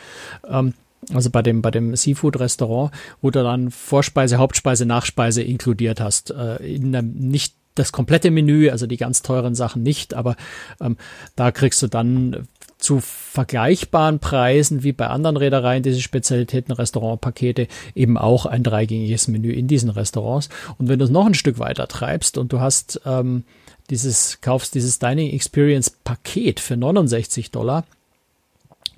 [0.49, 0.73] Ähm,
[1.13, 6.31] also bei dem, bei dem Seafood-Restaurant, wo du dann Vorspeise, Hauptspeise, Nachspeise inkludiert hast.
[6.31, 10.35] Äh, in einem, nicht das komplette Menü, also die ganz teuren Sachen nicht, aber
[10.81, 10.97] ähm,
[11.35, 12.47] da kriegst du dann
[12.79, 19.67] zu vergleichbaren Preisen wie bei anderen Reedereien diese Spezialitäten-Restaurant-Pakete eben auch ein dreigängiges Menü in
[19.67, 20.49] diesen Restaurants.
[20.77, 23.43] Und wenn du es noch ein Stück weiter treibst und du hast ähm,
[23.89, 27.83] dieses, kaufst dieses Dining Experience Paket für 69 Dollar,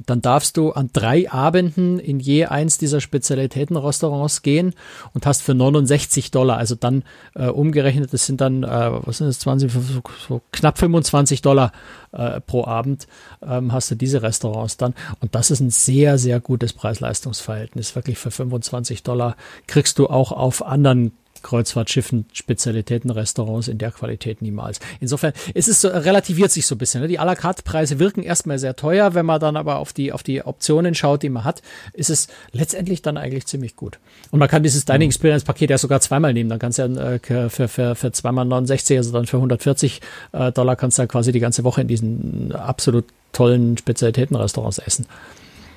[0.05, 4.73] dann darfst du an drei Abenden in je eins dieser Spezialitätenrestaurants gehen
[5.13, 7.03] und hast für 69 Dollar, also dann
[7.35, 11.71] äh, umgerechnet, das sind dann, äh, was sind das, 20, so, so knapp 25 Dollar
[12.11, 13.07] äh, pro Abend,
[13.41, 14.93] ähm, hast du diese Restaurants dann.
[15.19, 17.95] Und das ist ein sehr, sehr gutes Preis-Leistungs-Verhältnis.
[17.95, 19.35] Wirklich für 25 Dollar
[19.67, 21.11] kriegst du auch auf anderen
[21.41, 24.80] Kreuzfahrtschiffen, Spezialitäten, Restaurants in der Qualität niemals.
[24.99, 27.01] Insofern, es ist so, relativiert sich so ein bisschen.
[27.01, 27.08] Ne?
[27.08, 30.12] Die à la carte Preise wirken erstmal sehr teuer, wenn man dann aber auf die,
[30.12, 31.62] auf die Optionen schaut, die man hat,
[31.93, 33.99] ist es letztendlich dann eigentlich ziemlich gut.
[34.32, 36.49] Und man kann dieses Dining Experience Paket ja sogar zweimal nehmen.
[36.49, 40.01] Dann kannst du ja äh, für, für, für zweimal 69, also dann für 140
[40.32, 45.06] äh, Dollar kannst du dann quasi die ganze Woche in diesen absolut tollen Spezialitätenrestaurants essen,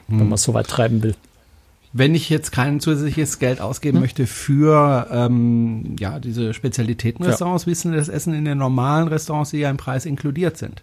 [0.08, 0.20] hm.
[0.20, 1.14] wenn man es so weit treiben will
[1.96, 4.02] wenn ich jetzt kein zusätzliches Geld ausgeben hm.
[4.02, 7.70] möchte für ähm, ja diese Spezialitätenrestaurants, ja.
[7.70, 10.82] wissen das Essen in den normalen Restaurants, die ja im Preis inkludiert sind?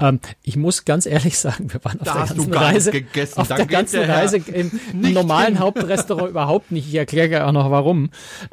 [0.00, 3.48] Ähm, ich muss ganz ehrlich sagen, wir waren auf da der ganzen Reise, gegessen, auf
[3.48, 4.70] der ganzen Reise im
[5.12, 6.88] normalen Hauptrestaurant überhaupt nicht.
[6.88, 8.10] Ich erkläre auch noch warum.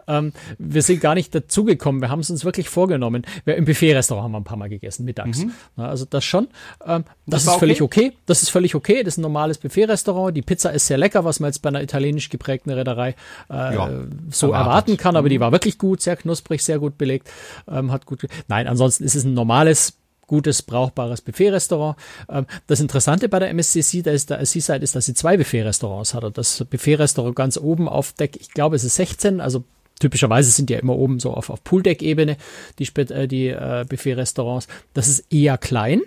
[0.08, 2.02] Ähm, wir sind gar nicht dazugekommen.
[2.02, 3.26] Wir haben es uns wirklich vorgenommen.
[3.46, 5.40] Wir, Im Buffet-Restaurant haben wir ein paar Mal gegessen, mittags.
[5.40, 5.52] Mhm.
[5.76, 6.48] Na, also das schon.
[6.86, 8.08] Ähm, das, das ist völlig okay.
[8.08, 8.18] okay.
[8.26, 9.04] Das ist völlig okay.
[9.04, 10.36] Das ist ein normales Buffet-Restaurant.
[10.36, 13.16] Die Pizza ist sehr lecker, was man jetzt bei einer italienisch geprägten Reederei
[13.50, 13.90] äh, ja,
[14.30, 14.66] so erwartet.
[14.68, 15.16] erwarten kann.
[15.16, 15.44] Aber die mhm.
[15.44, 17.30] war wirklich gut, sehr knusprig, sehr gut belegt.
[17.68, 18.28] Ähm, hat gut.
[18.48, 19.94] Nein, ansonsten ist es ein normales
[20.28, 21.98] gutes, brauchbares Buffet-Restaurant.
[22.30, 26.14] Ähm, das Interessante bei der MSCC, da ist der Seaside, ist, dass sie zwei Buffet-Restaurants
[26.14, 26.38] hat.
[26.38, 29.64] Das Buffet-Restaurant ganz oben auf Deck, ich glaube, es ist 16, also
[30.00, 32.38] typischerweise sind die ja immer oben so auf, auf Pooldeck-Ebene,
[32.80, 34.68] die, äh, die äh, Buffet-Restaurants.
[34.94, 36.02] Das ist eher klein.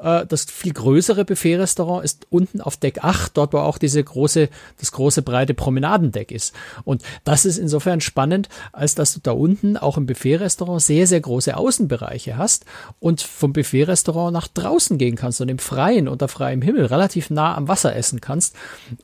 [0.00, 4.48] Äh, das viel größere Buffet-Restaurant ist unten auf Deck 8, dort wo auch diese große,
[4.78, 6.54] das große breite Promenadendeck ist.
[6.84, 11.20] Und das ist insofern spannend, als dass du da unten auch im Buffet-Restaurant sehr, sehr
[11.20, 12.64] große Außenbereiche hast
[13.00, 17.56] und vom Buffet-Restaurant nach draußen gehen kannst und im Freien, unter freiem Himmel, relativ nah
[17.56, 18.54] am Wasser essen kannst.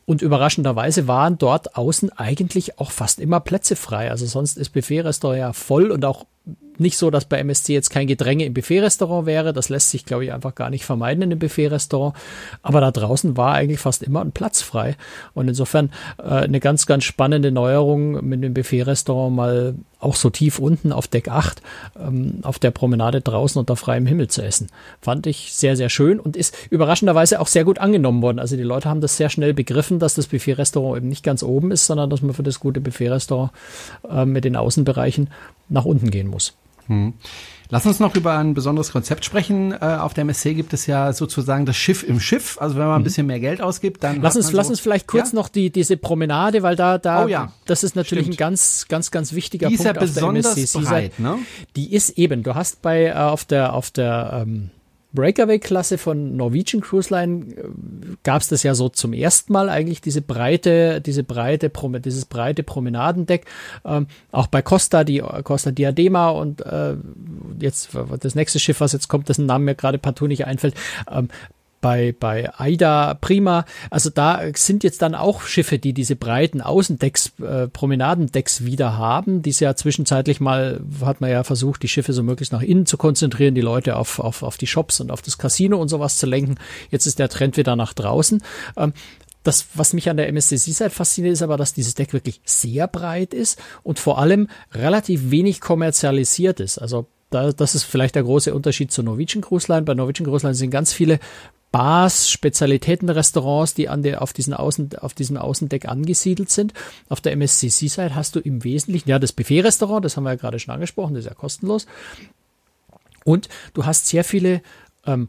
[0.06, 4.10] Und überraschenderweise waren dort außen eigentlich auch fast immer Plätze frei.
[4.10, 6.26] Also sonst ist Buffet-Restaurant ja voll und auch
[6.78, 9.52] nicht so, dass bei MSC jetzt kein Gedränge im Buffet-Restaurant wäre.
[9.52, 12.14] Das lässt sich, glaube ich, einfach gar nicht vermeiden in einem Buffet-Restaurant.
[12.62, 14.96] Aber da draußen war eigentlich fast immer ein Platz frei.
[15.34, 20.60] Und insofern äh, eine ganz, ganz spannende Neuerung mit dem Buffet-Restaurant mal auch so tief
[20.60, 21.60] unten auf Deck 8
[21.98, 24.68] ähm, auf der Promenade draußen unter freiem Himmel zu essen.
[25.00, 28.38] Fand ich sehr, sehr schön und ist überraschenderweise auch sehr gut angenommen worden.
[28.38, 31.72] Also die Leute haben das sehr schnell begriffen, dass das Buffet-Restaurant eben nicht ganz oben
[31.72, 33.50] ist, sondern dass man für das gute Buffet-Restaurant
[34.08, 35.30] äh, mit den Außenbereichen
[35.68, 36.54] nach unten gehen muss.
[36.86, 37.14] Hm.
[37.70, 39.72] Lass uns noch über ein besonderes Konzept sprechen.
[39.72, 42.56] Äh, auf der MSC gibt es ja sozusagen das Schiff im Schiff.
[42.60, 43.04] Also wenn man ein mhm.
[43.04, 44.22] bisschen mehr Geld ausgibt, dann.
[44.22, 45.36] Lass uns, so, lass uns vielleicht kurz ja?
[45.36, 47.52] noch die, diese Promenade, weil da, da, oh, ja.
[47.66, 48.36] das ist natürlich Stimmt.
[48.36, 50.80] ein ganz, ganz, ganz wichtiger die Punkt ist ja besonders der MSC.
[50.80, 51.38] Breit, ne?
[51.76, 54.70] Die ist eben, du hast bei, äh, auf der, auf der, ähm,
[55.18, 57.64] Breakaway-Klasse von Norwegian Cruise Line äh,
[58.22, 61.72] gab es das ja so zum ersten Mal eigentlich diese breite, diese breite,
[62.04, 63.44] dieses breite Promenadendeck.
[63.84, 66.94] Ähm, auch bei Costa, die Costa Diadema und äh,
[67.58, 67.90] jetzt
[68.20, 70.74] das nächste Schiff, was jetzt kommt, dessen Namen mir gerade partout nicht einfällt,
[71.10, 71.28] ähm,
[71.80, 73.64] bei, bei AIDA prima.
[73.90, 79.42] Also da sind jetzt dann auch Schiffe, die diese breiten Außendecks, äh, Promenadendecks wieder haben.
[79.42, 82.96] Dies ja zwischenzeitlich mal hat man ja versucht, die Schiffe so möglichst nach innen zu
[82.96, 86.26] konzentrieren, die Leute auf, auf, auf die Shops und auf das Casino und sowas zu
[86.26, 86.56] lenken.
[86.90, 88.42] Jetzt ist der Trend wieder nach draußen.
[88.76, 88.92] Ähm,
[89.44, 92.86] das, was mich an der MSC Seaside fasziniert, ist aber, dass dieses Deck wirklich sehr
[92.86, 96.78] breit ist und vor allem relativ wenig kommerzialisiert ist.
[96.78, 99.82] Also da, das ist vielleicht der große Unterschied zur Norwegian Cruise Line.
[99.82, 101.18] Bei Norwegian Cruise Line sind ganz viele
[101.70, 106.72] Bars, Spezialitätenrestaurants, die an der, auf, diesen Außen, auf diesem Außendeck angesiedelt sind.
[107.08, 110.36] Auf der MSC Seaside hast du im Wesentlichen, ja, das Buffet-Restaurant, das haben wir ja
[110.36, 111.86] gerade schon angesprochen, das ist ja kostenlos.
[113.24, 114.62] Und du hast sehr viele,
[115.04, 115.28] ähm,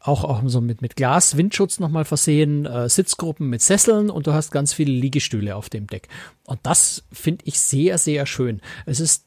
[0.00, 4.32] auch, auch so mit, mit Glas, Windschutz nochmal versehen, äh, Sitzgruppen mit Sesseln und du
[4.32, 6.08] hast ganz viele Liegestühle auf dem Deck.
[6.44, 8.60] Und das finde ich sehr, sehr schön.
[8.86, 9.24] Es ist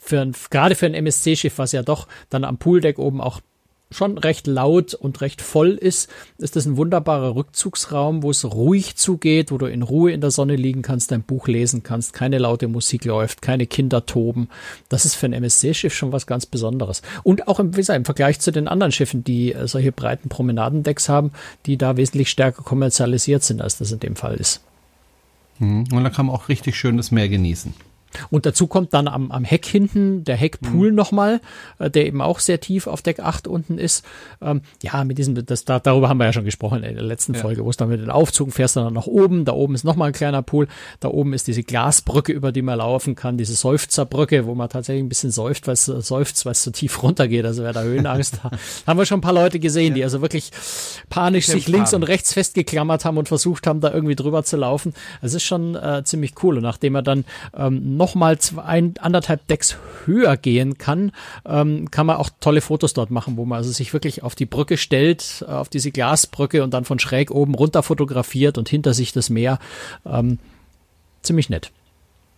[0.00, 3.40] für ein, gerade für ein MSC-Schiff, was ja doch dann am Pooldeck oben auch
[3.90, 8.96] schon recht laut und recht voll ist, ist das ein wunderbarer Rückzugsraum, wo es ruhig
[8.96, 12.38] zugeht, wo du in Ruhe in der Sonne liegen kannst, dein Buch lesen kannst, keine
[12.38, 14.48] laute Musik läuft, keine Kinder toben.
[14.88, 17.02] Das ist für ein MSC-Schiff schon was ganz Besonderes.
[17.24, 20.28] Und auch im, wie gesagt, im Vergleich zu den anderen Schiffen, die äh, solche breiten
[20.28, 21.32] Promenadendecks haben,
[21.66, 24.60] die da wesentlich stärker kommerzialisiert sind, als das in dem Fall ist.
[25.58, 25.86] Mhm.
[25.92, 27.74] Und da kann man auch richtig schön das Meer genießen.
[28.30, 30.96] Und dazu kommt dann am, am Heck hinten der Heckpool mhm.
[30.96, 31.40] nochmal,
[31.78, 34.04] äh, der eben auch sehr tief auf Deck 8 unten ist.
[34.40, 37.34] Ähm, ja, mit diesem, das, da, darüber haben wir ja schon gesprochen in der letzten
[37.34, 37.40] ja.
[37.40, 39.44] Folge, wo es dann mit den Aufzug fährst dann nach oben.
[39.44, 40.68] Da oben ist nochmal ein kleiner Pool.
[41.00, 45.04] Da oben ist diese Glasbrücke, über die man laufen kann, diese Seufzerbrücke, wo man tatsächlich
[45.04, 47.44] ein bisschen seufzt, weil es seufzt, weil es so tief runtergeht.
[47.44, 49.94] Also wer da Höhenangst hat, haben wir schon ein paar Leute gesehen, ja.
[49.94, 50.50] die also wirklich
[51.08, 54.94] panisch sich links und rechts festgeklammert haben und versucht haben, da irgendwie drüber zu laufen.
[55.22, 56.56] Es ist schon äh, ziemlich cool.
[56.56, 57.24] Und nachdem er dann
[57.56, 59.76] ähm, nochmal ein, anderthalb Decks
[60.06, 61.12] höher gehen kann,
[61.46, 64.46] ähm, kann man auch tolle Fotos dort machen, wo man also sich wirklich auf die
[64.46, 68.94] Brücke stellt, äh, auf diese Glasbrücke und dann von schräg oben runter fotografiert und hinter
[68.94, 69.58] sich das Meer.
[70.06, 70.38] Ähm,
[71.22, 71.70] ziemlich nett.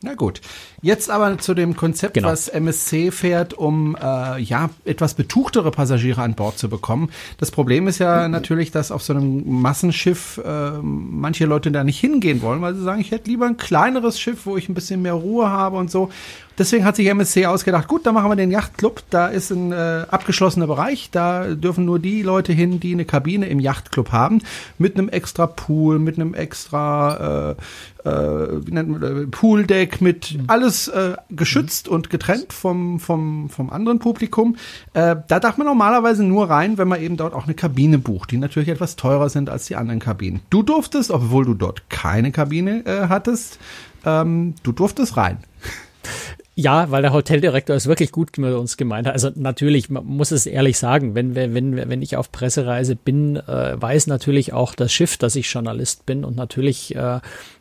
[0.05, 0.41] Na gut.
[0.81, 2.29] Jetzt aber zu dem Konzept, genau.
[2.29, 7.11] was MSC fährt, um äh, ja etwas betuchtere Passagiere an Bord zu bekommen.
[7.39, 12.01] Das Problem ist ja natürlich, dass auf so einem Massenschiff äh, manche Leute da nicht
[12.01, 15.03] hingehen wollen, weil sie sagen, ich hätte lieber ein kleineres Schiff, wo ich ein bisschen
[15.03, 16.11] mehr Ruhe habe und so.
[16.59, 19.03] Deswegen hat sich MSC ausgedacht, gut, dann machen wir den Yachtclub.
[19.11, 21.11] Da ist ein äh, abgeschlossener Bereich.
[21.11, 24.43] Da dürfen nur die Leute hin, die eine Kabine im Yachtclub haben.
[24.79, 27.55] Mit einem extra Pool, mit einem extra äh,
[28.05, 33.71] äh, wie nennt man, äh, Pooldeck, mit alles äh, geschützt und getrennt vom, vom, vom
[33.71, 34.57] anderen Publikum.
[34.95, 38.31] Äh, da darf man normalerweise nur rein, wenn man eben dort auch eine Kabine bucht,
[38.31, 40.41] die natürlich etwas teurer sind als die anderen Kabinen.
[40.51, 43.59] Du durftest, obwohl du dort keine Kabine äh, hattest,
[44.05, 45.39] ähm, du durftest rein.
[46.55, 49.07] Ja, weil der Hoteldirektor es wirklich gut mit uns gemeint.
[49.09, 53.81] Also natürlich, man muss es ehrlich sagen, wenn, wenn, wenn ich auf Pressereise bin, äh,
[53.81, 57.21] weiß natürlich auch das Schiff, dass ich Journalist bin und natürlich äh,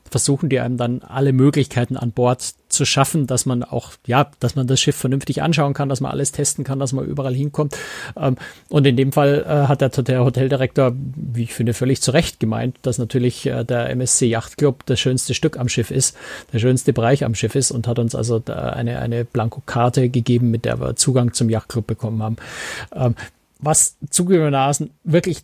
[0.09, 4.55] versuchen die einem dann alle Möglichkeiten an Bord zu schaffen, dass man auch, ja, dass
[4.55, 7.77] man das Schiff vernünftig anschauen kann, dass man alles testen kann, dass man überall hinkommt.
[8.15, 8.37] Ähm,
[8.69, 12.77] und in dem Fall äh, hat der, Hoteldirektor, wie ich finde, völlig zu Recht gemeint,
[12.81, 16.17] dass natürlich äh, der MSC Yacht Club das schönste Stück am Schiff ist,
[16.53, 20.65] der schönste Bereich am Schiff ist und hat uns also eine, eine Blankokarte gegeben, mit
[20.65, 22.37] der wir Zugang zum Yachtclub bekommen haben.
[22.93, 23.15] Ähm,
[23.59, 25.43] was zugegebenermaßen wirklich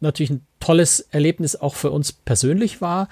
[0.00, 3.08] natürlich ein tolles Erlebnis auch für uns persönlich war.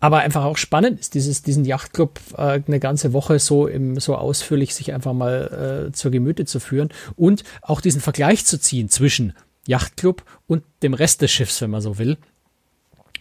[0.00, 4.14] Aber einfach auch spannend ist, dieses, diesen Yachtclub äh, eine ganze Woche so im, so
[4.14, 8.88] ausführlich sich einfach mal äh, zur Gemüte zu führen und auch diesen Vergleich zu ziehen
[8.88, 9.32] zwischen
[9.66, 12.16] Yachtclub und dem Rest des Schiffs, wenn man so will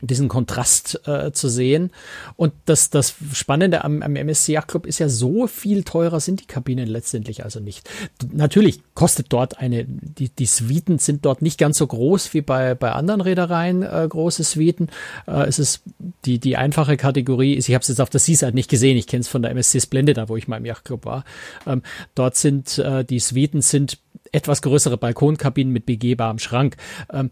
[0.01, 1.91] diesen Kontrast äh, zu sehen.
[2.35, 6.41] Und das, das Spannende am, am MSC Yacht Club ist ja so viel teurer sind
[6.41, 7.89] die Kabinen letztendlich also nicht.
[8.31, 12.75] Natürlich kostet dort eine, die, die Suiten sind dort nicht ganz so groß wie bei,
[12.75, 14.89] bei anderen Reedereien, äh, große Suiten.
[15.27, 15.81] Äh, es ist
[16.25, 19.07] die, die einfache Kategorie ist, ich habe es jetzt auf der Seaside nicht gesehen, ich
[19.07, 21.23] kenne es von der MSC Splendid, da wo ich mal im Yacht Club war.
[21.65, 21.81] Ähm,
[22.15, 23.99] dort sind äh, die Suiten sind
[24.31, 26.77] etwas größere Balkonkabinen mit begehbarem Schrank.
[27.11, 27.29] Ähm,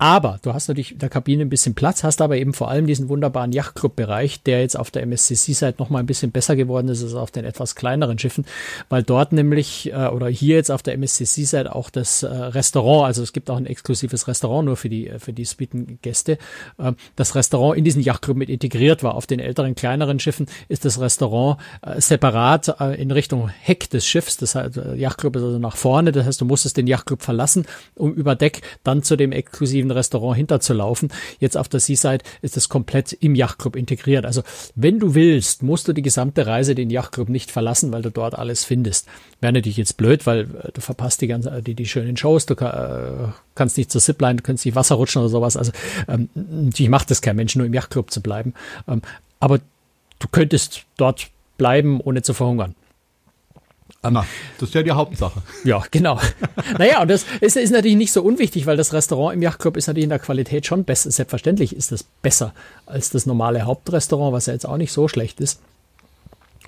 [0.00, 2.86] aber du hast natürlich in der Kabine ein bisschen Platz, hast aber eben vor allem
[2.86, 7.02] diesen wunderbaren Yachtclub-Bereich, der jetzt auf der MSC-Seite noch mal ein bisschen besser geworden ist
[7.02, 8.46] als auf den etwas kleineren Schiffen,
[8.88, 13.22] weil dort nämlich, äh, oder hier jetzt auf der MSC-Seite auch das äh, Restaurant, also
[13.22, 16.38] es gibt auch ein exklusives Restaurant nur für die, äh, für die Suitengäste,
[16.78, 19.16] äh, das Restaurant in diesen Yachtclub mit integriert war.
[19.16, 24.06] Auf den älteren, kleineren Schiffen ist das Restaurant äh, separat äh, in Richtung Heck des
[24.06, 27.20] Schiffs, das heißt, der Yachtclub ist also nach vorne, das heißt, du musstest den Yachtclub
[27.20, 31.12] verlassen, um über Deck dann zu dem exklusiven ein Restaurant hinterzulaufen.
[31.38, 34.24] Jetzt auf der Seaside ist es komplett im Yachtclub integriert.
[34.24, 34.42] Also
[34.74, 38.36] wenn du willst, musst du die gesamte Reise den Yachtclub nicht verlassen, weil du dort
[38.38, 39.06] alles findest.
[39.40, 42.54] Wäre natürlich jetzt blöd, weil äh, du verpasst die ganze, die, die schönen Shows, du
[42.54, 45.56] äh, kannst nicht zur Zipline, du kannst nicht Wasser rutschen oder sowas.
[45.56, 45.72] Also
[46.08, 48.54] ähm, natürlich macht es kein Mensch, nur im Yachtclub zu bleiben.
[48.88, 49.02] Ähm,
[49.38, 49.58] aber
[50.18, 51.28] du könntest dort
[51.58, 52.74] bleiben, ohne zu verhungern.
[54.02, 54.24] Na,
[54.58, 55.42] das ist ja die Hauptsache.
[55.64, 56.20] Ja, genau.
[56.78, 59.86] naja, und das ist, ist natürlich nicht so unwichtig, weil das Restaurant im Yachtclub ist
[59.86, 61.10] natürlich in der Qualität schon besser.
[61.10, 62.54] Selbstverständlich ist das besser
[62.86, 65.60] als das normale Hauptrestaurant, was ja jetzt auch nicht so schlecht ist.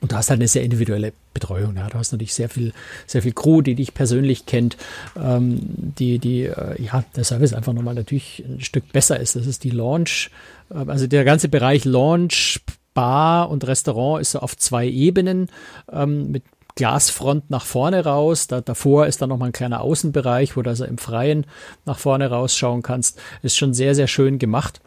[0.03, 1.77] Und du hast halt eine sehr individuelle Betreuung.
[1.77, 1.89] Ja.
[1.89, 2.73] Du hast natürlich sehr viel,
[3.07, 4.77] sehr viel Crew, die dich persönlich kennt,
[5.17, 9.37] ähm, die, die, äh, ja, der Service einfach nochmal natürlich ein Stück besser ist.
[9.37, 10.31] Das ist die Launch,
[10.71, 12.61] äh, also der ganze Bereich Launch,
[12.95, 15.49] Bar und Restaurant ist so auf zwei Ebenen
[15.91, 16.43] ähm, mit
[16.75, 18.47] Glasfront nach vorne raus.
[18.47, 21.47] Da, davor ist dann nochmal ein kleiner Außenbereich, wo du also im Freien
[21.85, 23.21] nach vorne rausschauen kannst.
[23.43, 24.81] Ist schon sehr, sehr schön gemacht.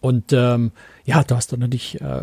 [0.00, 0.72] Und ähm,
[1.10, 2.22] ja, du hast doch natürlich äh,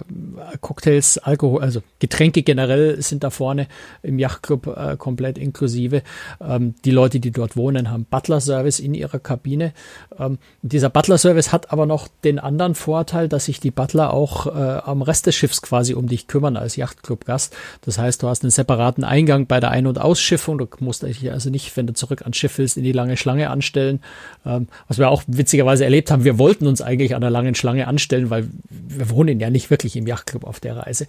[0.61, 3.67] Cocktails, Alkohol, also Getränke generell sind da vorne
[4.01, 6.03] im Yachtclub äh, komplett inklusive.
[6.39, 9.73] Ähm, die Leute, die dort wohnen, haben Butler-Service in ihrer Kabine.
[10.17, 14.51] Ähm, dieser Butler-Service hat aber noch den anderen Vorteil, dass sich die Butler auch äh,
[14.85, 17.53] am Rest des Schiffs quasi um dich kümmern als Yachtclub-Gast.
[17.81, 20.59] Das heißt, du hast einen separaten Eingang bei der Ein- und Ausschiffung.
[20.59, 23.49] Du musst dich also nicht, wenn du zurück ans Schiff willst, in die lange Schlange
[23.49, 23.99] anstellen.
[24.45, 27.85] Ähm, was wir auch witzigerweise erlebt haben, wir wollten uns eigentlich an der langen Schlange
[27.85, 28.47] anstellen, weil
[28.87, 31.07] wir wohnen ja nicht wirklich im Yachtclub auf der Reise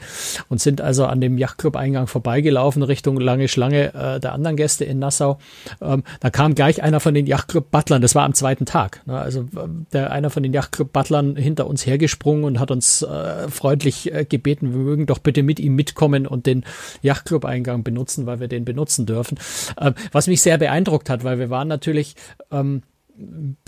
[0.49, 4.99] und sind also an dem Yachtclub-Eingang vorbeigelaufen Richtung lange Schlange äh, der anderen Gäste in
[4.99, 5.39] Nassau.
[5.81, 9.19] Ähm, da kam gleich einer von den Yachtclub-Butlern, das war am zweiten Tag, ne?
[9.19, 9.47] also
[9.93, 14.73] der einer von den Yachtclub-Butlern hinter uns hergesprungen und hat uns äh, freundlich äh, gebeten,
[14.73, 16.65] wir mögen doch bitte mit ihm mitkommen und den
[17.03, 19.39] Yachtclub-Eingang benutzen, weil wir den benutzen dürfen.
[19.81, 22.15] Ähm, was mich sehr beeindruckt hat, weil wir waren natürlich
[22.51, 22.83] ähm,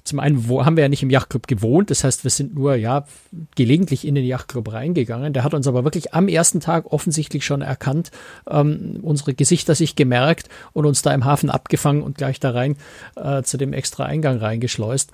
[0.05, 2.75] zum einen wo, haben wir ja nicht im Yachtclub gewohnt, das heißt, wir sind nur
[2.77, 3.05] ja
[3.57, 5.33] gelegentlich in den Yachtclub reingegangen.
[5.33, 8.11] Der hat uns aber wirklich am ersten Tag offensichtlich schon erkannt,
[8.49, 12.77] ähm, unsere Gesichter sich gemerkt und uns da im Hafen abgefangen und gleich da rein
[13.17, 15.11] äh, zu dem extra Eingang reingeschleust.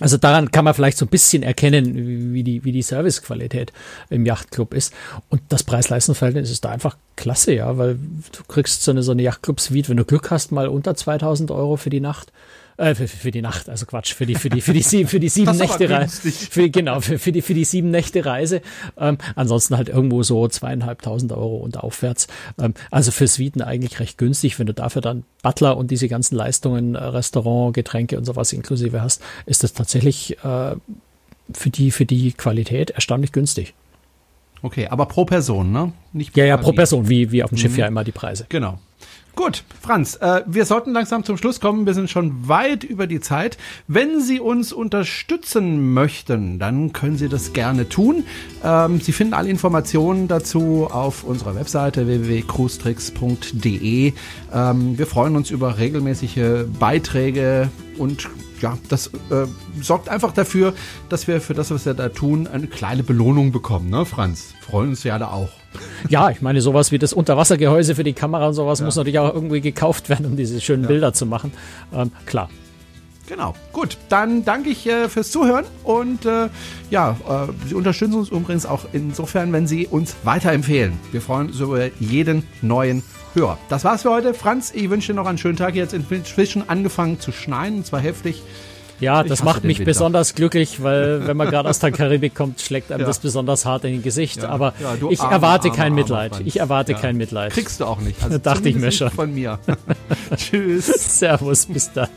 [0.00, 3.72] Also daran kann man vielleicht so ein bisschen erkennen, wie die, wie die Servicequalität
[4.10, 4.92] im Yachtclub ist.
[5.28, 9.22] Und das Preis-Leistungs-Verhältnis ist da einfach klasse, ja, weil du kriegst so eine, so eine
[9.22, 12.32] Yachtclub-Suite, wenn du Glück hast, mal unter 2000 Euro für die Nacht.
[12.76, 15.20] Äh, für, für die Nacht, also Quatsch, für die, für die, für die, sie, für
[15.20, 16.30] die sieben Nächte Reise.
[16.32, 18.62] Für, genau, für, für die, für die sieben Nächte Reise.
[18.98, 22.26] Ähm, ansonsten halt irgendwo so zweieinhalbtausend Euro und aufwärts.
[22.58, 24.58] Ähm, also für Suiten eigentlich recht günstig.
[24.58, 29.00] Wenn du dafür dann Butler und diese ganzen Leistungen, äh, Restaurant, Getränke und sowas inklusive
[29.00, 30.74] hast, ist das tatsächlich äh,
[31.52, 33.74] für die, für die Qualität erstaunlich günstig.
[34.62, 35.92] Okay, aber pro Person, ne?
[36.12, 37.60] Nicht ja, ja, pro Person, wie, wie auf dem mhm.
[37.60, 38.46] Schiff ja immer die Preise.
[38.48, 38.78] Genau.
[39.34, 41.86] Gut, Franz, äh, wir sollten langsam zum Schluss kommen.
[41.86, 43.58] Wir sind schon weit über die Zeit.
[43.88, 48.22] Wenn Sie uns unterstützen möchten, dann können Sie das gerne tun.
[48.62, 54.12] Ähm, Sie finden alle Informationen dazu auf unserer Webseite www.cruestricks.de.
[54.52, 58.28] Ähm, wir freuen uns über regelmäßige Beiträge und
[58.60, 59.48] ja, das äh,
[59.80, 60.74] sorgt einfach dafür,
[61.08, 64.54] dass wir für das, was wir da tun, eine kleine Belohnung bekommen, ne, Franz?
[64.60, 65.63] Freuen uns ja da auch.
[66.08, 68.84] Ja, ich meine, sowas wie das Unterwassergehäuse für die Kamera und sowas ja.
[68.84, 70.88] muss natürlich auch irgendwie gekauft werden, um diese schönen ja.
[70.88, 71.52] Bilder zu machen.
[71.92, 72.48] Ähm, klar.
[73.26, 73.54] Genau.
[73.72, 76.48] Gut, dann danke ich äh, fürs Zuhören und äh,
[76.90, 80.92] ja, äh, Sie unterstützen uns übrigens auch insofern, wenn Sie uns weiterempfehlen.
[81.10, 83.02] Wir freuen uns über jeden neuen
[83.32, 83.58] Hörer.
[83.70, 84.34] Das war's für heute.
[84.34, 85.74] Franz, ich wünsche dir noch einen schönen Tag.
[85.74, 88.42] Jetzt inzwischen angefangen zu schneien, und zwar heftig.
[89.00, 89.90] Ja, das macht mich Winter.
[89.90, 93.06] besonders glücklich, weil wenn man gerade aus der Karibik kommt, schlägt einem ja.
[93.06, 94.42] das besonders hart in den Gesicht.
[94.42, 94.48] Ja.
[94.48, 96.40] Aber ja, ich arme, erwarte arme, kein arme, Mitleid.
[96.44, 97.52] Ich erwarte kein Mitleid.
[97.52, 98.22] Kriegst du auch nicht.
[98.22, 99.10] Also Dachte ich mir schon.
[99.10, 99.58] Von mir.
[100.36, 100.86] Tschüss.
[101.18, 102.08] Servus, bis dann.